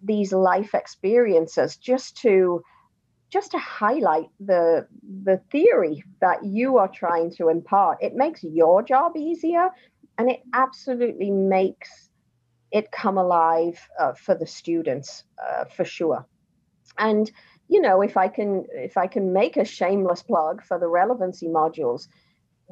these 0.02 0.34
life 0.34 0.74
experiences 0.74 1.78
just 1.78 2.18
to 2.18 2.64
just 3.30 3.52
to 3.52 3.60
highlight 3.60 4.30
the 4.40 4.88
the 5.24 5.40
theory 5.52 6.04
that 6.22 6.44
you 6.44 6.80
are 6.80 6.88
trying 6.90 7.32
to 7.36 7.50
impart 7.50 8.00
it 8.02 8.14
makes 8.16 8.44
your 8.44 8.82
job 8.82 9.16
easier 9.16 9.70
and 10.18 10.30
it 10.30 10.42
absolutely 10.54 11.32
makes 11.32 12.10
it 12.72 12.92
come 12.92 13.18
alive 13.18 13.80
uh, 14.00 14.14
for 14.14 14.36
the 14.36 14.48
students 14.48 15.24
uh, 15.48 15.64
for 15.64 15.86
sure 15.86 16.26
and 16.98 17.32
you 17.70 17.80
know 17.80 18.02
if 18.02 18.18
i 18.18 18.28
can 18.28 18.66
if 18.74 18.98
i 18.98 19.08
can 19.08 19.32
make 19.32 19.56
a 19.56 19.64
shameless 19.64 20.24
plug 20.24 20.62
for 20.62 20.78
the 20.78 20.88
relevancy 20.88 21.48
modules 21.48 22.08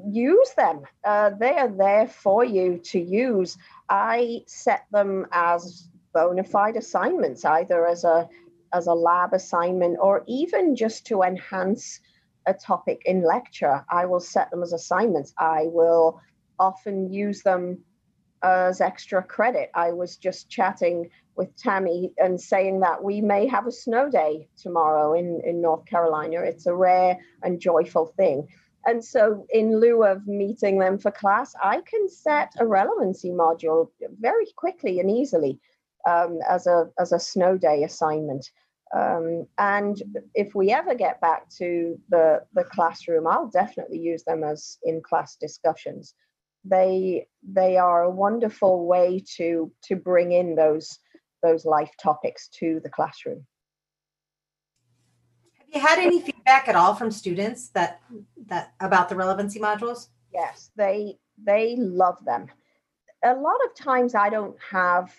use 0.06 0.52
them. 0.56 0.82
Uh, 1.04 1.32
they 1.40 1.58
are 1.58 1.70
there 1.70 2.08
for 2.08 2.44
you 2.44 2.80
to 2.86 3.00
use. 3.00 3.58
I 3.90 4.42
set 4.48 4.86
them 4.92 5.28
as 5.32 5.90
bona 6.14 6.44
fide 6.44 6.78
assignments 6.78 7.46
either 7.46 7.88
as 7.88 8.04
a 8.04 8.28
as 8.74 8.88
a 8.88 8.94
lab 8.94 9.34
assignment 9.34 9.98
or 10.02 10.24
even 10.28 10.76
just 10.76 11.06
to 11.08 11.22
enhance 11.22 12.00
a 12.46 12.54
topic 12.54 13.02
in 13.06 13.24
lecture. 13.24 13.86
I 13.90 14.06
will 14.06 14.20
set 14.20 14.52
them 14.52 14.62
as 14.62 14.74
assignments. 14.74 15.34
I 15.38 15.64
will 15.68 16.22
often 16.60 17.12
use 17.12 17.44
them 17.44 17.80
as 18.44 18.82
extra 18.82 19.24
credit. 19.24 19.72
I 19.74 19.94
was 19.94 20.18
just 20.18 20.50
chatting 20.50 21.10
with 21.36 21.56
tammy 21.56 22.12
and 22.18 22.40
saying 22.40 22.82
that 22.82 23.04
we 23.04 23.22
may 23.22 23.48
have 23.48 23.68
a 23.68 23.72
snow 23.72 24.10
day 24.10 24.48
tomorrow 24.58 25.14
in 25.14 25.42
in 25.46 25.62
north 25.62 25.86
carolina. 25.86 26.42
It's 26.42 26.66
a 26.66 26.76
rare 26.76 27.18
and 27.42 27.60
joyful 27.60 28.08
thing 28.18 28.48
and 28.88 29.04
so 29.04 29.46
in 29.52 29.80
lieu 29.80 30.04
of 30.04 30.26
meeting 30.26 30.80
them 30.80 30.98
for 30.98 31.12
class 31.12 31.54
i 31.64 31.82
can 31.82 32.10
set 32.10 32.52
a 32.60 32.66
relevancy 32.66 33.30
module 33.30 33.90
very 34.20 34.48
quickly 34.56 35.00
and 35.00 35.12
easily 35.12 35.60
um, 36.08 36.40
as 36.50 36.66
a 36.68 36.90
as 37.00 37.12
a 37.12 37.20
snow 37.20 37.58
day 37.58 37.84
assignment 37.84 38.50
um, 38.96 39.48
and 39.58 40.02
if 40.34 40.56
we 40.56 40.72
ever 40.72 40.96
get 40.96 41.20
back 41.20 41.50
to 41.58 42.00
the, 42.10 42.44
the 42.54 42.64
classroom, 42.64 43.28
I'll 43.28 43.50
definitely 43.50 44.00
use 44.00 44.24
them 44.24 44.44
as 44.44 44.78
in 44.84 45.02
class 45.02 45.36
discussions. 45.36 46.14
They 46.64 47.28
they 47.44 47.78
are 47.78 48.04
a 48.04 48.10
wonderful 48.10 48.86
way 48.86 49.24
to 49.38 49.72
to 49.84 49.96
bring 49.96 50.32
in 50.32 50.56
those 50.56 51.00
those 51.44 51.66
life 51.66 51.92
topics 52.02 52.50
to 52.60 52.82
the 52.84 52.90
classroom. 52.90 53.46
Had 55.78 56.00
any 56.00 56.22
feedback 56.22 56.68
at 56.68 56.76
all 56.76 56.96
from 56.96 57.12
students 57.12 57.70
that 57.70 58.02
that 58.48 58.74
about 58.80 59.10
the 59.10 59.16
relevancy 59.16 59.60
modules? 59.60 60.08
Yes, 60.34 60.72
they 60.76 61.18
they 61.44 61.76
love 61.78 62.24
them. 62.26 62.48
A 63.24 63.34
lot 63.34 63.58
of 63.66 63.76
times 63.76 64.16
I 64.16 64.30
don't 64.30 64.56
have 64.72 65.12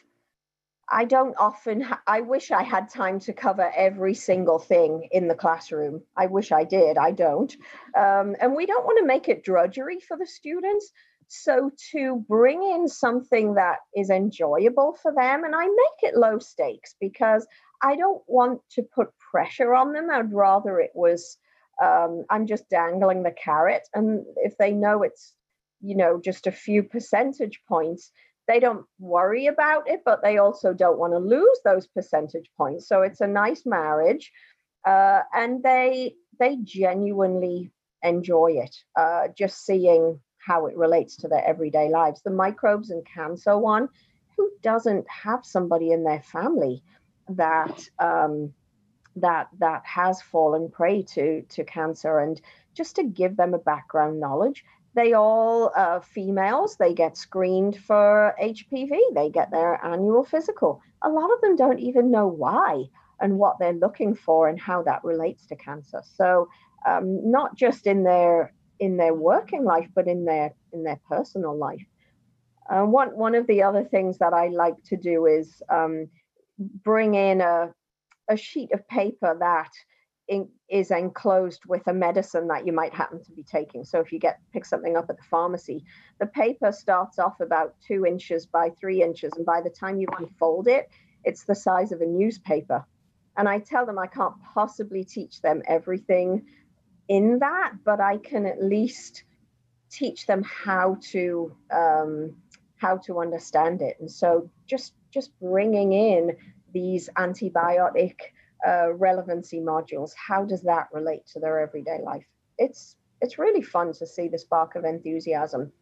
I 0.90 1.04
don't 1.04 1.34
often, 1.36 1.80
ha- 1.82 2.00
I 2.06 2.20
wish 2.20 2.50
I 2.50 2.62
had 2.62 2.88
time 2.88 3.20
to 3.20 3.32
cover 3.32 3.70
every 3.76 4.14
single 4.14 4.58
thing 4.58 5.08
in 5.12 5.28
the 5.28 5.34
classroom. 5.34 6.02
I 6.16 6.26
wish 6.26 6.50
I 6.50 6.64
did, 6.64 6.96
I 6.96 7.10
don't. 7.10 7.54
Um, 7.96 8.36
and 8.40 8.54
we 8.54 8.66
don't 8.66 8.84
want 8.84 8.98
to 8.98 9.06
make 9.06 9.28
it 9.28 9.44
drudgery 9.44 10.00
for 10.00 10.16
the 10.16 10.26
students. 10.26 10.90
So 11.28 11.70
to 11.92 12.24
bring 12.26 12.62
in 12.62 12.88
something 12.88 13.54
that 13.54 13.80
is 13.94 14.08
enjoyable 14.08 14.96
for 15.02 15.12
them, 15.12 15.44
and 15.44 15.54
I 15.54 15.66
make 15.66 16.10
it 16.10 16.16
low 16.16 16.38
stakes 16.38 16.94
because 16.98 17.46
I 17.82 17.96
don't 17.96 18.22
want 18.26 18.60
to 18.72 18.82
put 18.82 19.16
pressure 19.18 19.74
on 19.74 19.92
them. 19.92 20.10
I'd 20.10 20.32
rather 20.32 20.80
it 20.80 20.92
was, 20.94 21.38
um, 21.82 22.24
I'm 22.30 22.46
just 22.46 22.68
dangling 22.68 23.22
the 23.22 23.32
carrot. 23.32 23.88
And 23.94 24.24
if 24.36 24.56
they 24.58 24.72
know 24.72 25.02
it's, 25.02 25.34
you 25.80 25.96
know, 25.96 26.20
just 26.22 26.46
a 26.46 26.52
few 26.52 26.82
percentage 26.82 27.60
points, 27.68 28.10
they 28.48 28.58
don't 28.58 28.84
worry 28.98 29.46
about 29.46 29.88
it, 29.88 30.00
but 30.04 30.22
they 30.22 30.38
also 30.38 30.72
don't 30.72 30.98
want 30.98 31.12
to 31.12 31.18
lose 31.18 31.60
those 31.64 31.86
percentage 31.86 32.50
points. 32.56 32.88
So 32.88 33.02
it's 33.02 33.20
a 33.20 33.26
nice 33.26 33.64
marriage, 33.66 34.32
uh, 34.86 35.20
and 35.34 35.62
they 35.62 36.14
they 36.40 36.56
genuinely 36.64 37.70
enjoy 38.02 38.52
it. 38.52 38.74
Uh, 38.96 39.28
just 39.36 39.66
seeing 39.66 40.18
how 40.38 40.66
it 40.66 40.76
relates 40.76 41.16
to 41.16 41.28
their 41.28 41.44
everyday 41.44 41.90
lives. 41.90 42.22
The 42.22 42.30
microbes 42.30 42.90
and 42.90 43.06
cancer 43.06 43.58
one, 43.58 43.88
who 44.36 44.50
doesn't 44.62 45.06
have 45.10 45.44
somebody 45.44 45.92
in 45.92 46.04
their 46.04 46.22
family 46.22 46.82
that 47.30 47.88
um, 47.98 48.52
that 49.16 49.48
that 49.58 49.82
has 49.84 50.22
fallen 50.22 50.70
prey 50.70 51.02
to 51.02 51.42
to 51.42 51.64
cancer, 51.64 52.18
and 52.18 52.40
just 52.74 52.96
to 52.96 53.04
give 53.04 53.36
them 53.36 53.54
a 53.54 53.58
background 53.58 54.20
knowledge 54.20 54.64
they 54.98 55.12
all 55.12 55.72
uh, 55.76 56.00
females 56.00 56.76
they 56.76 56.92
get 56.92 57.16
screened 57.16 57.76
for 57.76 58.34
hpv 58.42 58.98
they 59.14 59.30
get 59.30 59.50
their 59.50 59.84
annual 59.84 60.24
physical. 60.24 60.82
A 61.02 61.08
lot 61.08 61.32
of 61.32 61.40
them 61.40 61.54
don't 61.54 61.78
even 61.78 62.10
know 62.10 62.26
why 62.26 62.84
and 63.20 63.38
what 63.38 63.58
they're 63.58 63.72
looking 63.72 64.14
for 64.14 64.48
and 64.48 64.58
how 64.58 64.82
that 64.82 65.04
relates 65.04 65.46
to 65.46 65.56
cancer. 65.56 66.02
So 66.16 66.48
um, 66.86 67.30
not 67.30 67.56
just 67.56 67.86
in 67.86 68.02
their 68.02 68.52
in 68.80 68.96
their 68.96 69.14
working 69.14 69.64
life 69.64 69.88
but 69.94 70.08
in 70.08 70.24
their 70.24 70.54
in 70.72 70.82
their 70.82 71.00
personal 71.08 71.56
life. 71.56 71.86
Uh, 72.68 72.82
one 72.82 73.16
one 73.16 73.34
of 73.36 73.46
the 73.46 73.62
other 73.62 73.84
things 73.84 74.18
that 74.18 74.34
i 74.34 74.48
like 74.48 74.82
to 74.84 74.96
do 74.96 75.26
is 75.26 75.62
um, 75.70 76.08
bring 76.58 77.14
in 77.14 77.40
a, 77.40 77.72
a 78.28 78.36
sheet 78.36 78.72
of 78.72 78.86
paper 78.88 79.36
that 79.38 79.70
in, 80.28 80.48
is 80.68 80.90
enclosed 80.90 81.62
with 81.66 81.86
a 81.86 81.92
medicine 81.92 82.48
that 82.48 82.66
you 82.66 82.72
might 82.72 82.92
happen 82.92 83.22
to 83.24 83.32
be 83.32 83.42
taking. 83.42 83.84
So 83.84 84.00
if 84.00 84.12
you 84.12 84.18
get 84.18 84.40
pick 84.52 84.64
something 84.64 84.96
up 84.96 85.08
at 85.08 85.16
the 85.16 85.22
pharmacy, 85.22 85.84
the 86.20 86.26
paper 86.26 86.70
starts 86.72 87.18
off 87.18 87.40
about 87.40 87.74
two 87.86 88.04
inches 88.04 88.46
by 88.46 88.70
three 88.70 89.02
inches, 89.02 89.32
and 89.36 89.46
by 89.46 89.60
the 89.62 89.70
time 89.70 89.98
you 89.98 90.06
unfold 90.18 90.68
it, 90.68 90.90
it's 91.24 91.44
the 91.44 91.54
size 91.54 91.92
of 91.92 92.00
a 92.00 92.06
newspaper. 92.06 92.84
And 93.36 93.48
I 93.48 93.60
tell 93.60 93.86
them 93.86 93.98
I 93.98 94.06
can't 94.06 94.34
possibly 94.54 95.04
teach 95.04 95.40
them 95.40 95.62
everything 95.66 96.44
in 97.08 97.38
that, 97.38 97.72
but 97.84 98.00
I 98.00 98.18
can 98.18 98.46
at 98.46 98.62
least 98.62 99.24
teach 99.90 100.26
them 100.26 100.42
how 100.42 100.98
to 101.12 101.56
um, 101.70 102.36
how 102.76 102.98
to 102.98 103.20
understand 103.20 103.80
it. 103.82 103.96
And 104.00 104.10
so 104.10 104.50
just 104.66 104.92
just 105.12 105.38
bringing 105.40 105.92
in 105.92 106.36
these 106.72 107.08
antibiotic 107.16 108.14
uh, 108.66 108.92
relevancy 108.92 109.60
modules. 109.60 110.12
How 110.14 110.44
does 110.44 110.62
that 110.62 110.88
relate 110.92 111.26
to 111.32 111.40
their 111.40 111.60
everyday 111.60 112.00
life? 112.02 112.26
It's 112.58 112.96
it's 113.20 113.38
really 113.38 113.62
fun 113.62 113.92
to 113.94 114.06
see 114.06 114.28
the 114.28 114.38
spark 114.38 114.76
of 114.76 114.84
enthusiasm 114.84 115.72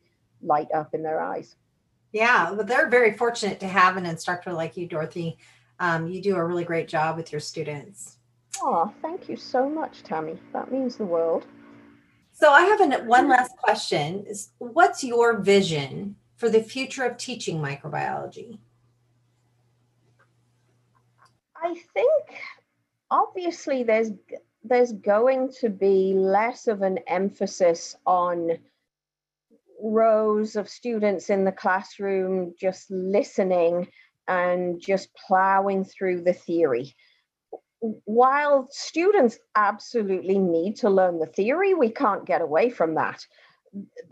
light 0.43 0.69
up 0.73 0.95
in 0.95 1.03
their 1.03 1.21
eyes. 1.21 1.57
Yeah, 2.13 2.55
but 2.57 2.67
they're 2.67 2.89
very 2.89 3.17
fortunate 3.17 3.61
to 3.61 3.69
have 3.69 3.97
an 3.97 4.07
instructor 4.07 4.53
like 4.53 4.77
you, 4.77 4.87
Dorothy. 4.87 5.37
Um, 5.79 6.09
you 6.09 6.23
do 6.23 6.37
a 6.37 6.45
really 6.45 6.65
great 6.65 6.89
job 6.89 7.17
with 7.17 7.33
your 7.33 7.41
students. 7.41 8.17
Oh, 8.63 8.93
thank 9.03 9.29
you 9.29 9.37
so 9.37 9.69
much, 9.69 10.03
Tammy. 10.03 10.39
That 10.55 10.73
means 10.73 10.97
the 10.97 11.05
world. 11.05 11.45
So 12.33 12.51
I 12.51 12.63
have 12.63 12.81
an, 12.81 13.07
one 13.07 13.29
last 13.29 13.53
question. 13.59 14.25
Is 14.27 14.51
what's 14.59 15.05
your 15.05 15.39
vision 15.39 16.17
for 16.37 16.49
the 16.49 16.63
future 16.63 17.05
of 17.05 17.17
teaching 17.17 17.59
microbiology? 17.59 18.59
I 21.67 21.75
think 21.95 22.41
obviously 23.11 23.83
there's 23.83 24.13
there's 24.63 24.93
going 24.93 25.53
to 25.61 25.69
be 25.69 26.15
less 26.15 26.69
of 26.69 26.83
an 26.83 26.99
emphasis 27.09 27.97
on 28.07 28.59
rows 29.83 30.55
of 30.55 30.69
students 30.69 31.29
in 31.29 31.45
the 31.45 31.53
classroom 31.53 32.55
just 32.59 32.89
listening 32.91 33.89
and 34.29 34.81
just 34.81 35.09
plowing 35.15 35.85
through 35.85 36.23
the 36.23 36.33
theory. 36.33 36.95
While 37.81 38.69
students 38.71 39.39
absolutely 39.57 40.39
need 40.39 40.77
to 40.77 40.91
learn 40.91 41.19
the 41.19 41.27
theory, 41.27 41.75
we 41.75 41.91
can't 41.91 42.27
get 42.27 42.43
away 42.43 42.71
from 42.71 42.95
that. 42.95 43.25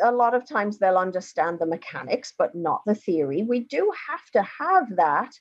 A 0.02 0.12
lot 0.12 0.34
of 0.34 0.48
times 0.48 0.78
they'll 0.78 0.98
understand 0.98 1.58
the 1.58 1.66
mechanics, 1.66 2.32
but 2.36 2.54
not 2.54 2.82
the 2.84 2.94
theory. 2.96 3.42
We 3.42 3.60
do 3.60 3.92
have 4.08 4.30
to 4.32 4.42
have 4.42 4.96
that. 4.96 5.32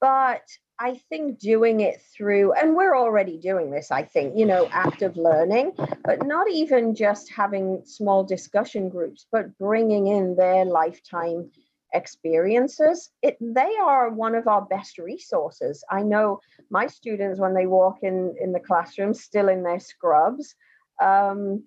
But 0.00 0.42
I 0.82 1.00
think 1.08 1.38
doing 1.38 1.80
it 1.80 2.02
through, 2.12 2.54
and 2.54 2.74
we're 2.74 2.96
already 2.96 3.38
doing 3.38 3.70
this, 3.70 3.92
I 3.92 4.02
think, 4.02 4.36
you 4.36 4.44
know, 4.44 4.68
active 4.72 5.16
learning, 5.16 5.74
but 6.04 6.26
not 6.26 6.50
even 6.50 6.96
just 6.96 7.30
having 7.30 7.82
small 7.84 8.24
discussion 8.24 8.88
groups, 8.88 9.24
but 9.30 9.56
bringing 9.58 10.08
in 10.08 10.34
their 10.34 10.64
lifetime 10.64 11.52
experiences. 11.94 13.10
It, 13.22 13.36
they 13.40 13.76
are 13.80 14.10
one 14.10 14.34
of 14.34 14.48
our 14.48 14.62
best 14.62 14.98
resources. 14.98 15.84
I 15.88 16.02
know 16.02 16.40
my 16.68 16.88
students, 16.88 17.38
when 17.38 17.54
they 17.54 17.68
walk 17.68 17.98
in, 18.02 18.34
in 18.40 18.50
the 18.50 18.58
classroom, 18.58 19.14
still 19.14 19.48
in 19.50 19.62
their 19.62 19.78
scrubs, 19.78 20.56
um, 21.00 21.62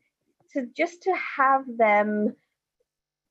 to 0.52 0.68
just 0.76 1.04
to 1.04 1.14
have 1.38 1.64
them, 1.78 2.36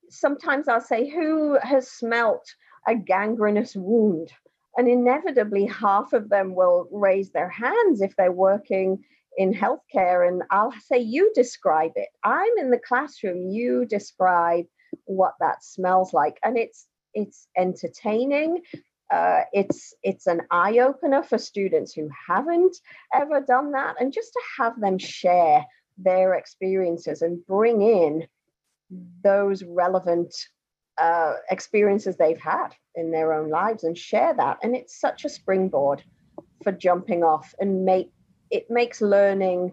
sometimes 0.08 0.66
I'll 0.66 0.80
say, 0.80 1.10
who 1.10 1.58
has 1.62 1.90
smelt 1.90 2.54
a 2.88 2.94
gangrenous 2.94 3.76
wound? 3.76 4.32
And 4.76 4.88
inevitably, 4.88 5.66
half 5.66 6.12
of 6.12 6.28
them 6.28 6.54
will 6.54 6.88
raise 6.90 7.30
their 7.30 7.48
hands 7.48 8.00
if 8.00 8.16
they're 8.16 8.32
working 8.32 9.04
in 9.37 9.52
healthcare. 9.52 10.26
And 10.26 10.42
I'll 10.50 10.72
say, 10.72 10.98
You 10.98 11.32
describe 11.34 11.92
it. 11.96 12.08
I'm 12.24 12.58
in 12.58 12.70
the 12.70 12.78
classroom, 12.78 13.50
you 13.50 13.87
describe 13.87 14.66
what 15.04 15.34
that 15.40 15.64
smells 15.64 16.12
like. 16.12 16.38
And 16.44 16.58
it's 16.58 16.87
it's 17.14 17.46
entertaining. 17.56 18.62
Uh, 19.12 19.42
it's 19.52 19.94
it's 20.02 20.26
an 20.26 20.40
eye 20.50 20.78
opener 20.78 21.22
for 21.22 21.38
students 21.38 21.92
who 21.92 22.08
haven't 22.26 22.76
ever 23.14 23.40
done 23.40 23.72
that, 23.72 23.96
and 24.00 24.12
just 24.12 24.32
to 24.32 24.40
have 24.58 24.80
them 24.80 24.98
share 24.98 25.64
their 25.98 26.34
experiences 26.34 27.22
and 27.22 27.44
bring 27.46 27.82
in 27.82 28.26
those 29.22 29.62
relevant 29.62 30.34
uh, 30.98 31.34
experiences 31.50 32.16
they've 32.16 32.40
had 32.40 32.68
in 32.94 33.11
their 33.11 33.33
own 33.33 33.50
lives 33.50 33.85
and 33.85 33.96
share 33.96 34.35
that. 34.35 34.59
And 34.62 34.76
it's 34.76 34.98
such 34.98 35.24
a 35.24 35.28
springboard 35.28 36.02
for 36.62 36.72
jumping 36.72 37.22
off 37.22 37.54
and 37.59 37.85
make 37.85 38.11
it 38.50 38.70
makes 38.70 39.00
learning 39.00 39.72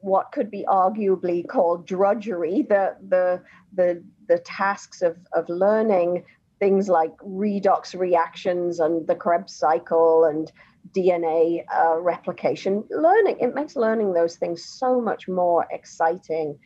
what 0.00 0.32
could 0.32 0.50
be 0.50 0.64
arguably 0.68 1.46
called 1.46 1.86
drudgery, 1.86 2.62
the 2.62 2.96
the 3.08 3.42
the 3.74 4.02
the 4.28 4.38
tasks 4.38 5.02
of, 5.02 5.16
of 5.32 5.48
learning 5.48 6.24
things 6.58 6.88
like 6.88 7.16
redox 7.18 7.98
reactions 7.98 8.80
and 8.80 9.06
the 9.06 9.14
Krebs 9.14 9.54
cycle 9.54 10.24
and 10.24 10.50
DNA 10.96 11.64
uh, 11.74 11.98
replication. 12.00 12.84
Learning, 12.90 13.36
it 13.40 13.54
makes 13.54 13.76
learning 13.76 14.12
those 14.12 14.36
things 14.36 14.64
so 14.64 15.00
much 15.00 15.28
more 15.28 15.66
exciting 15.70 16.58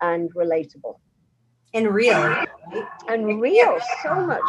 and 0.00 0.32
relatable 0.34 0.96
and 1.74 1.88
real 1.92 2.18
right? 2.18 2.48
and 3.08 3.40
real 3.40 3.78
so 4.02 4.26
much 4.26 4.42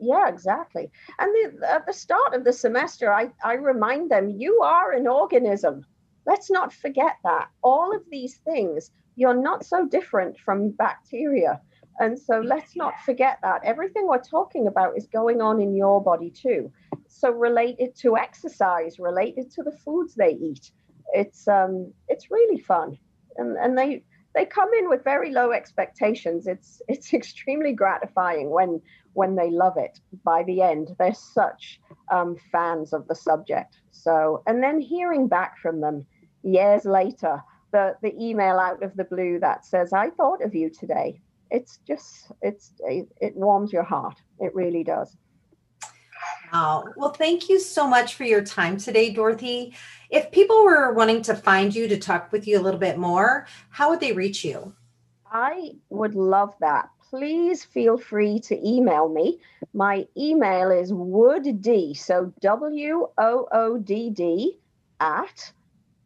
yeah 0.00 0.28
exactly. 0.28 0.90
And 1.18 1.30
the, 1.34 1.70
at 1.70 1.86
the 1.86 1.92
start 1.92 2.34
of 2.34 2.44
the 2.44 2.52
semester 2.52 3.12
I, 3.12 3.30
I 3.44 3.54
remind 3.54 4.10
them 4.10 4.30
you 4.30 4.60
are 4.62 4.92
an 4.92 5.06
organism. 5.06 5.84
Let's 6.26 6.50
not 6.50 6.72
forget 6.72 7.16
that. 7.24 7.48
All 7.62 7.94
of 7.94 8.02
these 8.10 8.36
things 8.38 8.90
you're 9.16 9.34
not 9.34 9.66
so 9.66 9.86
different 9.86 10.38
from 10.38 10.70
bacteria. 10.70 11.60
And 11.98 12.18
so 12.18 12.40
let's 12.40 12.76
not 12.76 12.94
forget 13.04 13.38
that. 13.42 13.62
Everything 13.62 14.06
we're 14.06 14.22
talking 14.22 14.66
about 14.68 14.96
is 14.96 15.06
going 15.06 15.42
on 15.42 15.60
in 15.60 15.76
your 15.76 16.02
body 16.02 16.30
too. 16.30 16.72
So 17.08 17.30
related 17.30 17.94
to 17.96 18.16
exercise 18.16 18.98
related 18.98 19.50
to 19.52 19.62
the 19.62 19.72
foods 19.72 20.14
they 20.14 20.32
eat 20.32 20.70
it's 21.12 21.48
um 21.48 21.92
it's 22.08 22.30
really 22.30 22.58
fun. 22.58 22.98
And 23.36 23.56
and 23.56 23.76
they 23.76 24.04
they 24.34 24.44
come 24.44 24.72
in 24.78 24.88
with 24.88 25.02
very 25.04 25.32
low 25.32 25.52
expectations. 25.52 26.46
It's 26.46 26.82
it's 26.88 27.12
extremely 27.12 27.72
gratifying 27.72 28.50
when 28.50 28.80
when 29.12 29.34
they 29.34 29.50
love 29.50 29.76
it 29.76 30.00
by 30.24 30.42
the 30.44 30.62
end. 30.62 30.94
They're 30.98 31.14
such 31.14 31.80
um, 32.12 32.36
fans 32.52 32.92
of 32.92 33.08
the 33.08 33.14
subject. 33.14 33.78
So 33.90 34.42
and 34.46 34.62
then 34.62 34.80
hearing 34.80 35.28
back 35.28 35.58
from 35.58 35.80
them 35.80 36.06
years 36.42 36.84
later, 36.84 37.42
the 37.72 37.96
the 38.02 38.14
email 38.20 38.58
out 38.58 38.82
of 38.82 38.96
the 38.96 39.04
blue 39.04 39.38
that 39.40 39.64
says, 39.64 39.92
"I 39.92 40.10
thought 40.10 40.42
of 40.42 40.54
you 40.54 40.70
today." 40.70 41.20
It's 41.50 41.78
just 41.86 42.30
it's 42.42 42.72
it, 42.80 43.08
it 43.20 43.36
warms 43.36 43.72
your 43.72 43.82
heart. 43.82 44.16
It 44.38 44.54
really 44.54 44.84
does. 44.84 45.16
Wow. 46.52 46.84
Well, 46.96 47.12
thank 47.12 47.48
you 47.48 47.60
so 47.60 47.86
much 47.86 48.14
for 48.14 48.24
your 48.24 48.42
time 48.42 48.76
today, 48.76 49.10
Dorothy. 49.10 49.74
If 50.10 50.32
people 50.32 50.64
were 50.64 50.92
wanting 50.94 51.22
to 51.22 51.34
find 51.34 51.74
you 51.74 51.88
to 51.88 51.98
talk 51.98 52.30
with 52.32 52.46
you 52.46 52.58
a 52.58 52.62
little 52.62 52.80
bit 52.80 52.98
more, 52.98 53.46
how 53.70 53.88
would 53.90 54.00
they 54.00 54.12
reach 54.12 54.44
you? 54.44 54.74
I 55.30 55.72
would 55.90 56.16
love 56.16 56.54
that. 56.60 56.88
Please 57.08 57.64
feel 57.64 57.96
free 57.98 58.40
to 58.40 58.68
email 58.68 59.08
me. 59.08 59.38
My 59.74 60.06
email 60.16 60.70
is 60.70 60.92
woodd, 60.92 61.96
so 61.96 62.32
W 62.40 63.08
O 63.18 63.48
O 63.52 63.78
D 63.78 64.10
D, 64.10 64.58
at 64.98 65.52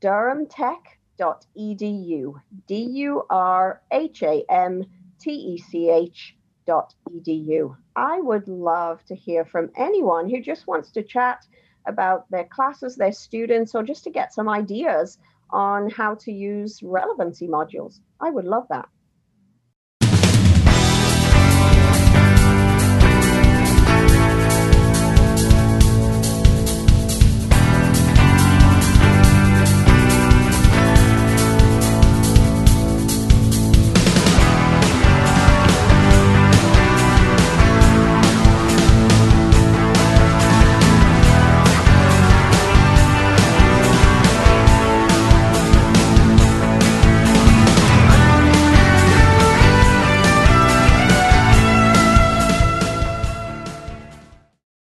durhamtech.edu. 0.00 2.34
D 2.66 2.76
U 2.76 3.22
R 3.30 3.82
H 3.90 4.22
A 4.22 4.44
M 4.50 4.84
T 5.20 5.30
E 5.30 5.58
C 5.58 5.90
H 5.90 6.36
dot 6.66 6.94
edu. 7.10 7.76
I 7.96 8.20
would 8.20 8.48
love 8.48 9.04
to 9.06 9.14
hear 9.14 9.44
from 9.44 9.70
anyone 9.76 10.28
who 10.28 10.40
just 10.40 10.66
wants 10.66 10.90
to 10.92 11.02
chat 11.02 11.46
about 11.86 12.28
their 12.30 12.44
classes, 12.44 12.96
their 12.96 13.12
students, 13.12 13.74
or 13.74 13.82
just 13.82 14.04
to 14.04 14.10
get 14.10 14.34
some 14.34 14.48
ideas 14.48 15.18
on 15.50 15.90
how 15.90 16.14
to 16.16 16.32
use 16.32 16.82
relevancy 16.82 17.46
modules. 17.46 18.00
I 18.20 18.30
would 18.30 18.46
love 18.46 18.66
that. 18.68 18.88